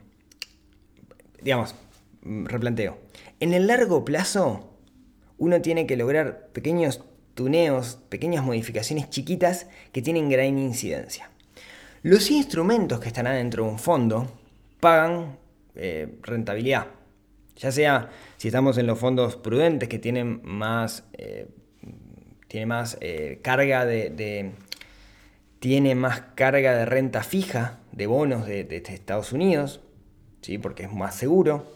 digamos, 1.40 1.76
replanteo, 2.22 2.98
en 3.38 3.52
el 3.52 3.68
largo 3.68 4.04
plazo 4.04 4.70
uno 5.38 5.60
tiene 5.60 5.86
que 5.86 5.96
lograr 5.96 6.48
pequeños 6.52 7.00
tuneos, 7.34 7.98
pequeñas 8.08 8.42
modificaciones 8.42 9.10
chiquitas 9.10 9.66
que 9.92 10.00
tienen 10.00 10.30
gran 10.30 10.58
incidencia. 10.58 11.30
Los 12.02 12.30
instrumentos 12.30 13.00
que 13.00 13.08
están 13.08 13.26
dentro 13.26 13.64
de 13.64 13.70
un 13.70 13.78
fondo 13.78 14.32
pagan 14.80 15.36
eh, 15.74 16.18
rentabilidad, 16.22 16.86
ya 17.56 17.70
sea 17.70 18.10
si 18.38 18.48
estamos 18.48 18.78
en 18.78 18.86
los 18.86 18.98
fondos 18.98 19.36
prudentes 19.36 19.88
que 19.88 19.98
tienen 19.98 20.40
más, 20.42 21.04
eh, 21.12 21.48
tiene 22.48 22.66
más 22.66 22.96
eh, 23.02 23.40
carga 23.42 23.84
de, 23.84 24.52
tiene 25.58 25.94
más 25.94 26.20
carga 26.34 26.74
de 26.76 26.86
renta 26.86 27.22
fija 27.22 27.80
de 27.94 28.06
bonos 28.06 28.46
de, 28.46 28.82
Estados 28.88 29.32
Unidos, 29.32 29.80
¿sí? 30.40 30.58
porque 30.58 30.84
es 30.84 30.92
más 30.92 31.14
seguro. 31.14 31.72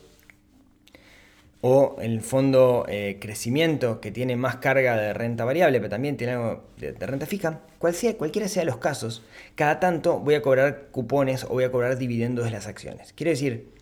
O 1.60 1.96
el 2.00 2.20
fondo 2.20 2.86
eh, 2.88 3.18
crecimiento 3.20 4.00
que 4.00 4.12
tiene 4.12 4.36
más 4.36 4.56
carga 4.56 4.96
de 4.96 5.12
renta 5.12 5.44
variable, 5.44 5.80
pero 5.80 5.90
también 5.90 6.16
tiene 6.16 6.34
algo 6.34 6.64
de, 6.76 6.92
renta 6.92 7.26
fija. 7.26 7.60
Cual 7.78 7.94
sea, 7.94 8.16
cualquiera 8.16 8.46
sea 8.46 8.64
los 8.64 8.78
casos, 8.78 9.24
cada 9.56 9.80
tanto 9.80 10.20
voy 10.20 10.36
a 10.36 10.42
cobrar 10.42 10.88
cupones 10.92 11.44
o 11.44 11.48
voy 11.48 11.64
a 11.64 11.72
cobrar 11.72 11.98
dividendos 11.98 12.44
de 12.44 12.52
las 12.52 12.68
acciones. 12.68 13.12
Quiere 13.12 13.30
decir, 13.30 13.72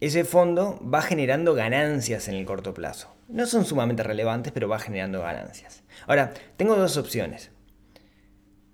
ese 0.00 0.24
fondo 0.24 0.80
va 0.82 1.02
generando 1.02 1.54
ganancias 1.54 2.28
en 2.28 2.34
el 2.34 2.46
corto 2.46 2.72
plazo. 2.72 3.14
No 3.28 3.46
son 3.46 3.64
sumamente 3.66 4.02
relevantes, 4.02 4.52
pero 4.52 4.68
va 4.68 4.78
generando 4.78 5.20
ganancias. 5.20 5.82
Ahora, 6.06 6.32
tengo 6.56 6.76
dos 6.76 6.96
opciones. 6.96 7.50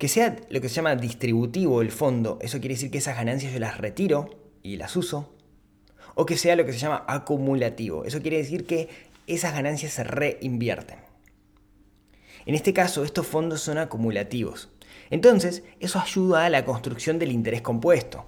Que 0.01 0.09
sea 0.09 0.35
lo 0.49 0.63
que 0.63 0.71
se 0.71 0.77
llama 0.77 0.97
distributivo 0.97 1.83
el 1.83 1.91
fondo, 1.91 2.39
eso 2.41 2.59
quiere 2.59 2.75
decir 2.75 2.91
que 2.91 2.97
esas 2.97 3.19
ganancias 3.19 3.53
yo 3.53 3.59
las 3.59 3.77
retiro 3.77 4.31
y 4.63 4.79
las 4.79 4.97
uso. 4.97 5.35
O 6.15 6.25
que 6.25 6.39
sea 6.39 6.57
lo 6.57 6.65
que 6.65 6.73
se 6.73 6.79
llama 6.79 7.05
acumulativo, 7.07 8.07
eso 8.07 8.23
quiere 8.23 8.39
decir 8.39 8.65
que 8.65 8.89
esas 9.27 9.53
ganancias 9.53 9.93
se 9.93 10.03
reinvierten. 10.03 11.01
En 12.47 12.55
este 12.55 12.73
caso, 12.73 13.05
estos 13.05 13.27
fondos 13.27 13.61
son 13.61 13.77
acumulativos. 13.77 14.71
Entonces, 15.11 15.65
eso 15.81 16.01
ayuda 16.01 16.47
a 16.47 16.49
la 16.49 16.65
construcción 16.65 17.19
del 17.19 17.31
interés 17.31 17.61
compuesto. 17.61 18.25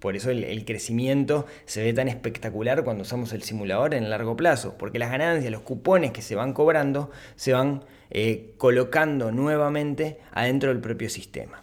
Por 0.00 0.14
eso 0.14 0.30
el, 0.30 0.64
crecimiento 0.66 1.46
se 1.64 1.82
ve 1.82 1.94
tan 1.94 2.08
espectacular 2.08 2.84
cuando 2.84 3.04
usamos 3.04 3.32
el 3.32 3.42
simulador 3.42 3.94
en 3.94 4.10
largo 4.10 4.36
plazo, 4.36 4.76
porque 4.76 4.98
las 4.98 5.10
ganancias, 5.10 5.50
los 5.50 5.62
cupones 5.62 6.12
que 6.12 6.20
se 6.20 6.34
van 6.34 6.52
cobrando, 6.52 7.10
se 7.34 7.54
van 7.54 7.82
eh, 8.10 8.54
colocando 8.56 9.32
nuevamente 9.32 10.18
adentro 10.32 10.70
del 10.70 10.80
propio 10.80 11.10
sistema. 11.10 11.62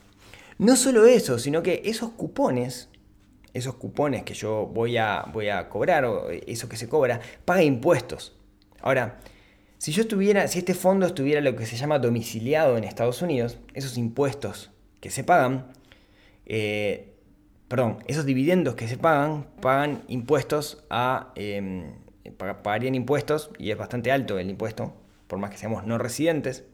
No 0.57 0.75
solo 0.75 1.05
eso, 1.05 1.39
sino 1.39 1.61
que 1.63 1.81
esos 1.85 2.11
cupones, 2.11 2.89
esos 3.53 3.75
cupones 3.75 4.23
que 4.23 4.33
yo 4.33 4.65
voy 4.67 4.97
a, 4.97 5.25
voy 5.33 5.49
a 5.49 5.67
cobrar, 5.69 6.05
o 6.05 6.29
eso 6.29 6.69
que 6.69 6.77
se 6.77 6.87
cobra, 6.87 7.19
paga 7.43 7.63
impuestos. 7.63 8.35
Ahora, 8.81 9.19
si 9.77 9.91
yo 9.91 10.03
estuviera, 10.03 10.47
si 10.47 10.59
este 10.59 10.73
fondo 10.73 11.05
estuviera 11.05 11.41
lo 11.41 11.55
que 11.55 11.65
se 11.65 11.75
llama 11.75 11.99
domiciliado 11.99 12.77
en 12.77 12.83
Estados 12.85 13.21
Unidos, 13.21 13.57
esos 13.73 13.97
impuestos 13.97 14.71
que 15.01 15.09
se 15.09 15.23
pagan, 15.23 15.67
eh, 16.45 17.13
perdón, 17.67 17.99
esos 18.07 18.25
dividendos 18.25 18.75
que 18.75 18.87
se 18.87 18.97
pagan, 18.97 19.47
pagan 19.61 20.03
impuestos 20.07 20.85
a, 20.89 21.33
em, 21.35 21.95
pagarían 22.37 22.95
impuestos, 22.95 23.51
y 23.59 23.71
es 23.71 23.77
bastante 23.77 24.11
alto 24.11 24.39
el 24.39 24.49
impuesto, 24.49 24.93
por 25.27 25.39
más 25.39 25.51
que 25.51 25.57
seamos 25.57 25.85
no 25.85 25.97
residentes. 25.97 26.65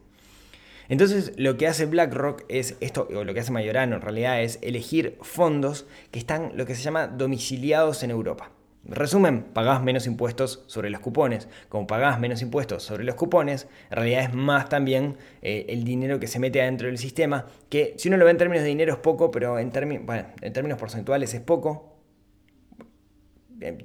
Entonces 0.88 1.32
lo 1.36 1.56
que 1.56 1.66
hace 1.66 1.86
BlackRock 1.86 2.44
es 2.48 2.76
esto, 2.80 3.08
o 3.14 3.24
lo 3.24 3.34
que 3.34 3.40
hace 3.40 3.52
Mayorano 3.52 3.96
en 3.96 4.02
realidad 4.02 4.42
es 4.42 4.58
elegir 4.62 5.16
fondos 5.22 5.86
que 6.10 6.18
están 6.18 6.52
lo 6.56 6.66
que 6.66 6.74
se 6.74 6.82
llama 6.82 7.06
domiciliados 7.06 8.02
en 8.02 8.10
Europa. 8.10 8.50
Resumen, 8.84 9.44
pagás 9.44 9.80
menos 9.80 10.08
impuestos 10.08 10.64
sobre 10.66 10.90
los 10.90 11.00
cupones. 11.00 11.48
Como 11.68 11.86
pagás 11.86 12.18
menos 12.18 12.42
impuestos 12.42 12.82
sobre 12.82 13.04
los 13.04 13.14
cupones, 13.14 13.68
en 13.90 13.96
realidad 13.96 14.24
es 14.24 14.34
más 14.34 14.68
también 14.68 15.16
eh, 15.40 15.66
el 15.68 15.84
dinero 15.84 16.18
que 16.18 16.26
se 16.26 16.40
mete 16.40 16.60
adentro 16.60 16.88
del 16.88 16.98
sistema, 16.98 17.46
que 17.68 17.94
si 17.96 18.08
uno 18.08 18.16
lo 18.16 18.24
ve 18.24 18.32
en 18.32 18.38
términos 18.38 18.64
de 18.64 18.68
dinero 18.68 18.92
es 18.94 18.98
poco, 18.98 19.30
pero 19.30 19.60
en, 19.60 19.70
en 19.76 20.52
términos 20.52 20.78
porcentuales 20.78 21.32
es 21.32 21.40
poco, 21.40 21.92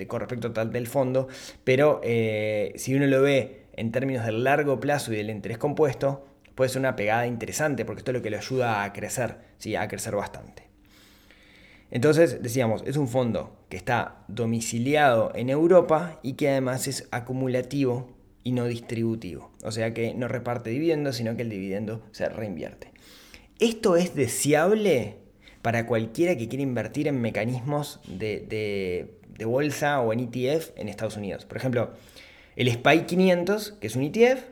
con 0.07 0.19
respecto 0.19 0.51
tal 0.51 0.71
del 0.71 0.87
fondo, 0.87 1.27
pero 1.63 2.01
eh, 2.03 2.73
si 2.75 2.95
uno 2.95 3.05
lo 3.05 3.21
ve 3.21 3.66
en 3.77 3.91
términos 3.91 4.25
del 4.25 4.43
largo 4.43 4.79
plazo 4.79 5.13
y 5.13 5.17
del 5.17 5.29
interés 5.29 5.57
compuesto, 5.57 6.27
puede 6.55 6.69
ser 6.69 6.79
una 6.79 6.95
pegada 6.95 7.25
interesante, 7.25 7.85
porque 7.85 8.01
esto 8.01 8.11
es 8.11 8.17
lo 8.17 8.21
que 8.21 8.29
le 8.29 8.37
ayuda 8.37 8.83
a 8.83 8.91
crecer, 8.91 9.37
¿sí? 9.57 9.75
a 9.75 9.87
crecer 9.87 10.15
bastante. 10.15 10.63
Entonces, 11.89 12.43
decíamos, 12.43 12.83
es 12.85 12.97
un 12.97 13.07
fondo 13.07 13.55
que 13.69 13.77
está 13.77 14.25
domiciliado 14.27 15.31
en 15.35 15.49
Europa 15.49 16.19
y 16.21 16.33
que 16.33 16.49
además 16.49 16.87
es 16.87 17.07
acumulativo 17.11 18.17
y 18.43 18.51
no 18.51 18.65
distributivo. 18.65 19.51
O 19.63 19.71
sea 19.71 19.93
que 19.93 20.13
no 20.13 20.27
reparte 20.27 20.69
dividendos, 20.69 21.17
sino 21.17 21.35
que 21.35 21.43
el 21.43 21.49
dividendo 21.49 22.01
se 22.11 22.27
reinvierte. 22.27 22.91
Esto 23.59 23.95
es 23.95 24.15
deseable 24.15 25.17
para 25.61 25.85
cualquiera 25.85 26.37
que 26.37 26.47
quiera 26.47 26.63
invertir 26.63 27.07
en 27.07 27.19
mecanismos 27.19 27.99
de, 28.07 29.13
bolsa 29.45 29.99
o 30.01 30.13
en 30.13 30.21
ETF 30.21 30.71
en 30.77 30.89
Estados 30.89 31.17
Unidos. 31.17 31.45
Por 31.45 31.57
ejemplo, 31.57 31.91
el 32.57 32.71
SPY 32.71 33.05
500, 33.05 33.73
que 33.73 33.87
es 33.87 33.95
un 33.95 34.03
ETF, 34.03 34.43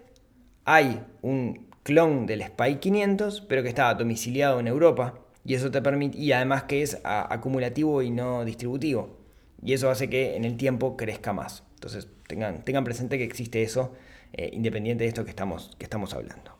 hay 0.63 1.03
un 1.23 1.67
clon 1.81 2.27
del 2.27 2.43
SPY 2.43 2.75
500, 2.75 3.41
pero 3.41 3.63
que 3.63 3.69
está 3.69 3.91
domiciliado 3.95 4.59
en 4.59 4.67
Europa 4.67 5.15
y 5.43 5.55
eso 5.55 5.71
te 5.71 5.81
permite, 5.81 6.17
y 6.17 6.31
además 6.31 6.63
que 6.63 6.83
es 6.83 7.01
acumulativo 7.03 8.03
y 8.03 8.11
no 8.11 8.45
distributivo. 8.45 9.17
Y 9.63 9.73
eso 9.73 9.89
hace 9.89 10.07
que 10.07 10.35
en 10.35 10.45
el 10.45 10.55
tiempo 10.55 10.95
crezca 10.95 11.33
más. 11.33 11.63
Entonces 11.73 12.07
tengan, 12.27 12.63
tengan 12.63 12.83
presente 12.83 13.17
que 13.17 13.23
existe 13.23 13.63
eso, 13.63 13.93
eh, 14.33 14.51
independiente 14.53 15.03
de 15.03 15.07
esto 15.07 15.23
que 15.23 15.31
estamos, 15.31 15.75
que 15.79 15.85
estamos 15.85 16.13
hablando. 16.13 16.51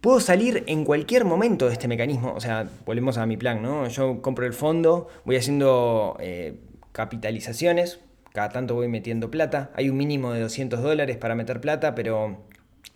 Puedo 0.00 0.20
salir 0.20 0.62
en 0.68 0.84
cualquier 0.84 1.24
momento 1.24 1.66
de 1.66 1.72
este 1.72 1.88
mecanismo, 1.88 2.32
o 2.34 2.40
sea, 2.40 2.68
volvemos 2.84 3.18
a 3.18 3.26
mi 3.26 3.36
plan, 3.36 3.62
¿no? 3.62 3.88
Yo 3.88 4.22
compro 4.22 4.46
el 4.46 4.52
fondo, 4.52 5.08
voy 5.24 5.34
haciendo 5.34 6.16
eh, 6.20 6.60
capitalizaciones, 6.92 7.98
cada 8.36 8.50
tanto 8.50 8.74
voy 8.74 8.86
metiendo 8.86 9.30
plata, 9.30 9.70
hay 9.74 9.88
un 9.88 9.96
mínimo 9.96 10.30
de 10.30 10.42
200 10.42 10.82
dólares 10.82 11.16
para 11.16 11.34
meter 11.34 11.58
plata, 11.58 11.94
pero 11.94 12.44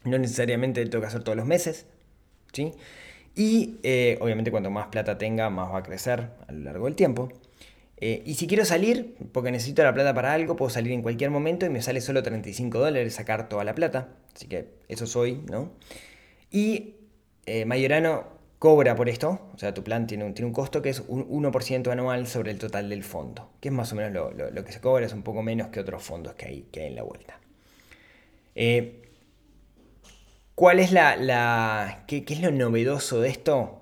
no 0.04 0.18
necesariamente 0.18 0.84
tengo 0.84 1.00
que 1.00 1.06
hacer 1.06 1.22
todos 1.22 1.34
los 1.34 1.46
meses, 1.46 1.86
¿sí? 2.52 2.72
Y 3.34 3.78
eh, 3.82 4.18
obviamente 4.20 4.50
cuanto 4.50 4.70
más 4.70 4.88
plata 4.88 5.16
tenga, 5.16 5.48
más 5.48 5.72
va 5.72 5.78
a 5.78 5.82
crecer 5.82 6.28
a 6.46 6.52
lo 6.52 6.58
largo 6.58 6.84
del 6.84 6.94
tiempo. 6.94 7.32
Eh, 7.96 8.22
y 8.26 8.34
si 8.34 8.46
quiero 8.46 8.66
salir, 8.66 9.16
porque 9.32 9.50
necesito 9.50 9.82
la 9.82 9.94
plata 9.94 10.12
para 10.12 10.34
algo, 10.34 10.56
puedo 10.56 10.68
salir 10.68 10.92
en 10.92 11.00
cualquier 11.00 11.30
momento 11.30 11.64
y 11.64 11.70
me 11.70 11.80
sale 11.80 12.02
solo 12.02 12.22
35 12.22 12.78
dólares 12.78 13.14
sacar 13.14 13.48
toda 13.48 13.64
la 13.64 13.74
plata. 13.74 14.08
Así 14.36 14.46
que 14.46 14.68
eso 14.88 15.06
soy, 15.06 15.40
¿no? 15.50 15.72
Y 16.50 16.96
eh, 17.46 17.64
Mayorano 17.64 18.39
cobra 18.60 18.94
por 18.94 19.08
esto, 19.08 19.48
o 19.54 19.58
sea, 19.58 19.74
tu 19.74 19.82
plan 19.82 20.06
tiene 20.06 20.22
un, 20.22 20.34
tiene 20.34 20.46
un 20.46 20.52
costo 20.52 20.82
que 20.82 20.90
es 20.90 21.02
un 21.08 21.26
1% 21.28 21.90
anual 21.90 22.26
sobre 22.26 22.52
el 22.52 22.58
total 22.58 22.90
del 22.90 23.02
fondo, 23.02 23.50
que 23.58 23.70
es 23.70 23.74
más 23.74 23.90
o 23.92 23.96
menos 23.96 24.34
lo, 24.36 24.64
que 24.64 24.70
se 24.70 24.80
cobra, 24.80 25.06
es 25.06 25.14
un 25.14 25.22
poco 25.22 25.42
menos 25.42 25.68
que 25.68 25.80
otros 25.80 26.02
fondos 26.02 26.34
que 26.34 26.46
hay, 26.46 26.62
que 26.70 26.82
hay 26.82 26.86
en 26.88 26.94
la 26.94 27.02
vuelta. 27.02 27.40
¿Cuál 30.54 30.78
es 30.78 30.92
la, 30.92 32.04
qué, 32.06 32.22
es 32.28 32.42
lo 32.42 32.50
novedoso 32.50 33.22
de 33.22 33.30
esto? 33.30 33.80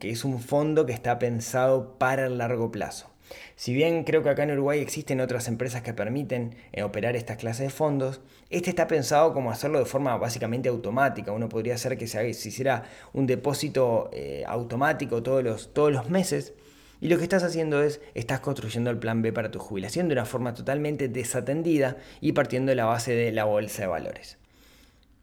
Que 0.00 0.10
es 0.10 0.24
un 0.24 0.40
fondo 0.40 0.84
que 0.84 0.92
está 0.92 1.20
pensado 1.20 1.96
para 1.98 2.26
el 2.26 2.38
largo 2.38 2.72
plazo. 2.72 3.08
Si 3.54 3.72
bien 3.72 4.02
creo 4.02 4.24
que 4.24 4.30
acá 4.30 4.42
en 4.42 4.50
Uruguay 4.50 4.80
existen 4.80 5.20
otras 5.20 5.46
empresas 5.46 5.82
que 5.82 5.94
permiten 5.94 6.56
eh, 6.72 6.82
operar 6.82 7.14
estas 7.14 7.36
clases 7.36 7.68
de 7.68 7.70
fondos, 7.70 8.20
este 8.48 8.70
está 8.70 8.86
pensado 8.86 9.32
como 9.32 9.50
hacerlo 9.50 9.78
de 9.78 9.84
forma 9.84 10.16
básicamente 10.16 10.68
automática. 10.68 11.32
Uno 11.32 11.48
podría 11.48 11.74
hacer 11.74 11.98
que 11.98 12.06
se, 12.06 12.28
hiciera 12.28 12.84
un 13.12 13.26
depósito 13.26 14.10
eh, 14.12 14.44
automático 14.46 15.22
todos 15.22 15.42
los, 15.42 15.72
todos 15.74 15.92
los 15.92 16.08
meses. 16.10 16.54
Y 17.00 17.08
lo 17.08 17.18
que 17.18 17.24
estás 17.24 17.42
haciendo 17.42 17.82
es, 17.82 18.00
estás 18.14 18.40
construyendo 18.40 18.90
el 18.90 18.98
plan 18.98 19.20
B 19.20 19.32
para 19.32 19.50
tu 19.50 19.58
jubilación 19.58 20.08
de 20.08 20.14
una 20.14 20.24
forma 20.24 20.54
totalmente 20.54 21.08
desatendida 21.08 21.96
y 22.20 22.32
partiendo 22.32 22.70
de 22.70 22.76
la 22.76 22.86
base 22.86 23.12
de 23.14 23.32
la 23.32 23.44
bolsa 23.44 23.82
de 23.82 23.88
valores. 23.88 24.38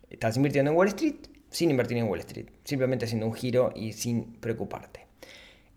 Estás 0.10 0.36
invirtiendo 0.38 0.72
en 0.72 0.78
Wall 0.78 0.90
Street 0.90 1.16
sin 1.54 1.70
invertir 1.70 1.98
en 1.98 2.10
Wall 2.10 2.20
Street, 2.20 2.48
simplemente 2.64 3.06
haciendo 3.06 3.28
un 3.28 3.34
giro 3.34 3.72
y 3.76 3.94
sin 3.94 4.34
preocuparte. 4.34 5.06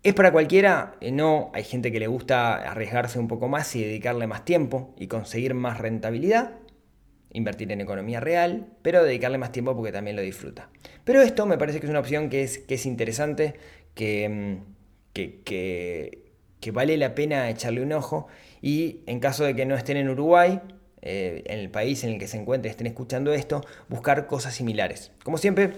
¿Es 0.03 0.13
para 0.13 0.31
cualquiera? 0.31 0.95
Eh, 1.01 1.11
no, 1.11 1.51
hay 1.53 1.63
gente 1.63 1.91
que 1.91 1.99
le 1.99 2.07
gusta 2.07 2.55
arriesgarse 2.55 3.19
un 3.19 3.27
poco 3.27 3.47
más 3.47 3.75
y 3.75 3.83
dedicarle 3.83 4.25
más 4.27 4.43
tiempo 4.43 4.93
y 4.97 5.07
conseguir 5.07 5.53
más 5.53 5.77
rentabilidad, 5.77 6.55
invertir 7.31 7.71
en 7.71 7.81
economía 7.81 8.19
real, 8.19 8.67
pero 8.81 9.03
dedicarle 9.03 9.37
más 9.37 9.51
tiempo 9.51 9.75
porque 9.75 9.91
también 9.91 10.15
lo 10.15 10.21
disfruta. 10.21 10.69
Pero 11.03 11.21
esto 11.21 11.45
me 11.45 11.57
parece 11.57 11.79
que 11.79 11.85
es 11.85 11.89
una 11.89 11.99
opción 11.99 12.29
que 12.29 12.43
es, 12.43 12.59
que 12.59 12.75
es 12.75 12.85
interesante, 12.85 13.55
que, 13.93 14.29
mm, 14.29 14.73
que, 15.13 16.23
que 16.59 16.71
vale 16.71 16.97
la 16.97 17.15
pena 17.15 17.49
echarle 17.49 17.81
un 17.81 17.93
ojo 17.93 18.27
y 18.61 19.01
en 19.05 19.19
caso 19.19 19.43
de 19.43 19.55
que 19.55 19.65
no 19.65 19.75
estén 19.75 19.97
en 19.97 20.09
Uruguay, 20.09 20.61
eh, 21.01 21.43
en 21.45 21.59
el 21.59 21.69
país 21.69 22.03
en 22.03 22.13
el 22.13 22.19
que 22.19 22.27
se 22.27 22.37
encuentren, 22.37 22.71
estén 22.71 22.87
escuchando 22.87 23.33
esto, 23.33 23.61
buscar 23.87 24.27
cosas 24.27 24.55
similares. 24.55 25.11
Como 25.23 25.37
siempre, 25.37 25.73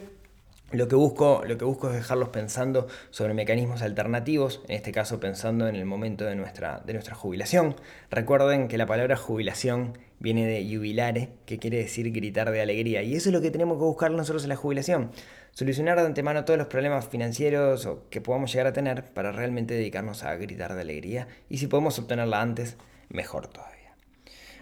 lo 0.72 0.88
que, 0.88 0.96
busco, 0.96 1.44
lo 1.46 1.58
que 1.58 1.66
busco 1.66 1.90
es 1.90 1.96
dejarlos 1.96 2.30
pensando 2.30 2.88
sobre 3.10 3.34
mecanismos 3.34 3.82
alternativos, 3.82 4.62
en 4.68 4.76
este 4.76 4.92
caso 4.92 5.20
pensando 5.20 5.68
en 5.68 5.76
el 5.76 5.86
momento 5.86 6.26
de 6.26 6.36
nuestra, 6.36 6.82
de 6.86 6.94
nuestra 6.94 7.16
jubilación. 7.16 7.76
Recuerden 8.10 8.68
que 8.68 8.78
la 8.78 8.86
palabra 8.86 9.18
jubilación 9.18 9.98
viene 10.20 10.46
de 10.46 10.64
jubilare, 10.64 11.30
que 11.46 11.60
quiere 11.60 11.78
decir 11.78 12.12
gritar 12.12 12.52
de 12.52 12.62
alegría, 12.62 13.02
y 13.04 13.16
eso 13.16 13.30
es 13.30 13.34
lo 13.34 13.42
que 13.42 13.52
tenemos 13.52 13.78
que 13.78 13.84
buscar 13.84 14.12
nosotros 14.12 14.44
en 14.44 14.50
la 14.50 14.56
jubilación. 14.56 15.12
Solucionar 15.52 16.00
de 16.00 16.06
antemano 16.06 16.46
todos 16.46 16.60
los 16.60 16.68
problemas 16.68 17.08
financieros 17.08 17.90
que 18.10 18.22
podamos 18.22 18.52
llegar 18.52 18.68
a 18.68 18.74
tener 18.74 19.06
para 19.14 19.32
realmente 19.32 19.74
dedicarnos 19.74 20.24
a 20.24 20.36
gritar 20.36 20.76
de 20.76 20.82
alegría, 20.82 21.28
y 21.50 21.58
si 21.58 21.68
podemos 21.68 21.98
obtenerla 22.00 22.42
antes, 22.42 22.78
mejor 23.10 23.48
todavía. 23.48 23.80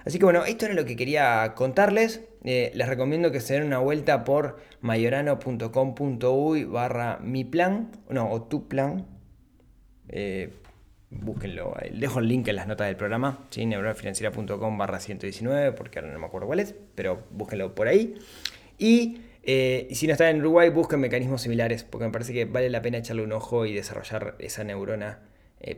Así 0.05 0.19
que 0.19 0.25
bueno, 0.25 0.45
esto 0.45 0.65
era 0.65 0.73
lo 0.73 0.85
que 0.85 0.95
quería 0.95 1.53
contarles. 1.53 2.21
Eh, 2.45 2.71
les 2.73 2.87
recomiendo 2.87 3.29
que 3.29 3.41
se 3.41 3.55
den 3.55 3.63
una 3.63 3.79
vuelta 3.79 4.23
por 4.23 4.57
mayorano.com.uy 4.79 6.63
barra 6.63 7.19
mi 7.21 7.43
plan, 7.43 7.91
no, 8.09 8.31
o 8.31 8.41
tu 8.43 8.69
plan. 8.69 9.05
Eh, 10.07 10.53
búsquenlo, 11.09 11.75
eh, 11.81 11.91
dejo 11.93 12.19
el 12.19 12.27
link 12.27 12.47
en 12.47 12.55
las 12.55 12.67
notas 12.67 12.87
del 12.87 12.95
programa, 12.95 13.45
¿sí? 13.49 13.65
neuronafinanciera.com 13.65 14.77
barra 14.77 14.99
119, 14.99 15.71
porque 15.73 15.99
ahora 15.99 16.11
no 16.11 16.19
me 16.19 16.25
acuerdo 16.25 16.47
cuál 16.47 16.59
es, 16.59 16.75
pero 16.95 17.23
búsquenlo 17.31 17.73
por 17.75 17.87
ahí. 17.87 18.15
Y 18.77 19.19
si 19.43 20.07
no 20.07 20.11
están 20.11 20.27
en 20.35 20.41
Uruguay, 20.41 20.69
busquen 20.69 20.99
mecanismos 20.99 21.41
similares, 21.41 21.83
porque 21.83 22.05
me 22.05 22.11
parece 22.11 22.33
que 22.33 22.45
vale 22.45 22.69
la 22.69 22.81
pena 22.81 22.97
echarle 22.97 23.23
un 23.23 23.31
ojo 23.31 23.65
y 23.65 23.73
desarrollar 23.73 24.35
esa 24.39 24.63
neurona 24.63 25.19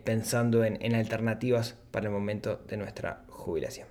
pensando 0.04 0.65
en 0.65 0.96
alternativas 0.96 1.78
para 1.92 2.08
el 2.08 2.12
momento 2.12 2.60
de 2.68 2.78
nuestra 2.78 3.24
jubilación. 3.30 3.88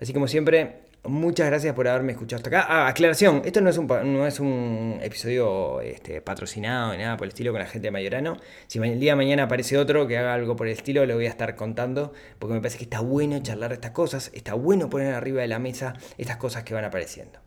Así 0.00 0.12
como 0.12 0.28
siempre, 0.28 0.85
muchas 1.08 1.46
gracias 1.46 1.74
por 1.74 1.88
haberme 1.88 2.12
escuchado 2.12 2.38
hasta 2.38 2.48
acá. 2.48 2.66
Ah, 2.68 2.88
aclaración, 2.88 3.42
esto 3.44 3.60
no 3.60 3.70
es 3.70 3.78
un, 3.78 3.86
no 3.86 4.26
es 4.26 4.40
un 4.40 4.98
episodio 5.02 5.80
este, 5.80 6.20
patrocinado 6.20 6.92
ni 6.92 6.98
nada 6.98 7.16
por 7.16 7.26
el 7.26 7.30
estilo 7.30 7.52
con 7.52 7.60
la 7.60 7.66
gente 7.66 7.88
de 7.88 7.90
Mayorano. 7.90 8.36
Si 8.66 8.78
el 8.78 9.00
día 9.00 9.12
de 9.12 9.16
mañana 9.16 9.44
aparece 9.44 9.78
otro 9.78 10.06
que 10.06 10.18
haga 10.18 10.34
algo 10.34 10.56
por 10.56 10.66
el 10.66 10.72
estilo, 10.72 11.04
lo 11.06 11.14
voy 11.14 11.26
a 11.26 11.30
estar 11.30 11.56
contando, 11.56 12.12
porque 12.38 12.54
me 12.54 12.60
parece 12.60 12.78
que 12.78 12.84
está 12.84 13.00
bueno 13.00 13.38
charlar 13.40 13.72
estas 13.72 13.92
cosas, 13.92 14.30
está 14.34 14.54
bueno 14.54 14.90
poner 14.90 15.14
arriba 15.14 15.42
de 15.42 15.48
la 15.48 15.58
mesa 15.58 15.94
estas 16.18 16.36
cosas 16.36 16.64
que 16.64 16.74
van 16.74 16.84
apareciendo. 16.84 17.45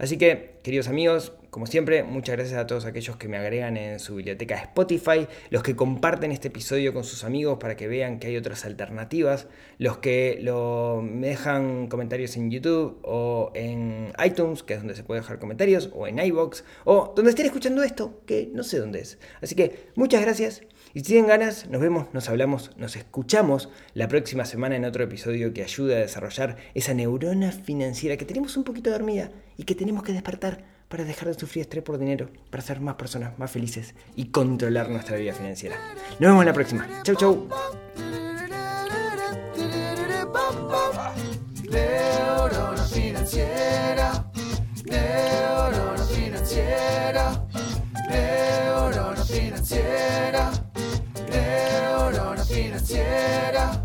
Así 0.00 0.16
que, 0.16 0.54
queridos 0.62 0.88
amigos, 0.88 1.34
como 1.50 1.66
siempre, 1.66 2.04
muchas 2.04 2.34
gracias 2.36 2.58
a 2.58 2.66
todos 2.66 2.86
aquellos 2.86 3.18
que 3.18 3.28
me 3.28 3.36
agregan 3.36 3.76
en 3.76 4.00
su 4.00 4.14
biblioteca 4.14 4.54
Spotify, 4.54 5.26
los 5.50 5.62
que 5.62 5.76
comparten 5.76 6.32
este 6.32 6.48
episodio 6.48 6.94
con 6.94 7.04
sus 7.04 7.22
amigos 7.22 7.58
para 7.58 7.76
que 7.76 7.86
vean 7.86 8.18
que 8.18 8.28
hay 8.28 8.38
otras 8.38 8.64
alternativas, 8.64 9.46
los 9.76 9.98
que 9.98 10.38
lo, 10.40 11.02
me 11.02 11.28
dejan 11.28 11.88
comentarios 11.88 12.34
en 12.38 12.50
YouTube 12.50 12.98
o 13.02 13.52
en 13.54 14.14
iTunes, 14.24 14.62
que 14.62 14.72
es 14.72 14.80
donde 14.80 14.94
se 14.94 15.04
puede 15.04 15.20
dejar 15.20 15.38
comentarios, 15.38 15.90
o 15.92 16.06
en 16.06 16.18
iBox, 16.18 16.64
o 16.86 17.12
donde 17.14 17.32
estén 17.32 17.44
escuchando 17.44 17.82
esto, 17.82 18.22
que 18.24 18.48
no 18.54 18.62
sé 18.62 18.78
dónde 18.78 19.00
es. 19.00 19.18
Así 19.42 19.54
que 19.54 19.90
muchas 19.96 20.22
gracias. 20.22 20.62
Y 20.92 21.00
si 21.00 21.06
tienen 21.06 21.28
ganas, 21.28 21.68
nos 21.68 21.80
vemos, 21.80 22.08
nos 22.12 22.28
hablamos, 22.28 22.72
nos 22.76 22.96
escuchamos 22.96 23.68
la 23.94 24.08
próxima 24.08 24.44
semana 24.44 24.76
en 24.76 24.84
otro 24.84 25.04
episodio 25.04 25.52
que 25.52 25.62
ayude 25.62 25.96
a 25.96 26.00
desarrollar 26.00 26.56
esa 26.74 26.94
neurona 26.94 27.52
financiera 27.52 28.16
que 28.16 28.24
tenemos 28.24 28.56
un 28.56 28.64
poquito 28.64 28.90
dormida 28.90 29.30
y 29.56 29.64
que 29.64 29.76
tenemos 29.76 30.02
que 30.02 30.12
despertar 30.12 30.64
para 30.88 31.04
dejar 31.04 31.28
de 31.28 31.34
sufrir 31.34 31.62
estrés 31.62 31.84
por 31.84 31.98
dinero, 31.98 32.30
para 32.50 32.62
ser 32.62 32.80
más 32.80 32.96
personas 32.96 33.38
más 33.38 33.52
felices 33.52 33.94
y 34.16 34.26
controlar 34.26 34.90
nuestra 34.90 35.16
vida 35.16 35.32
financiera. 35.32 35.76
Nos 36.18 36.20
vemos 36.20 36.42
en 36.42 36.46
la 36.46 36.52
próxima. 36.52 36.88
Chau, 37.04 37.14
chau. 37.14 37.48
financiera. 52.50 53.80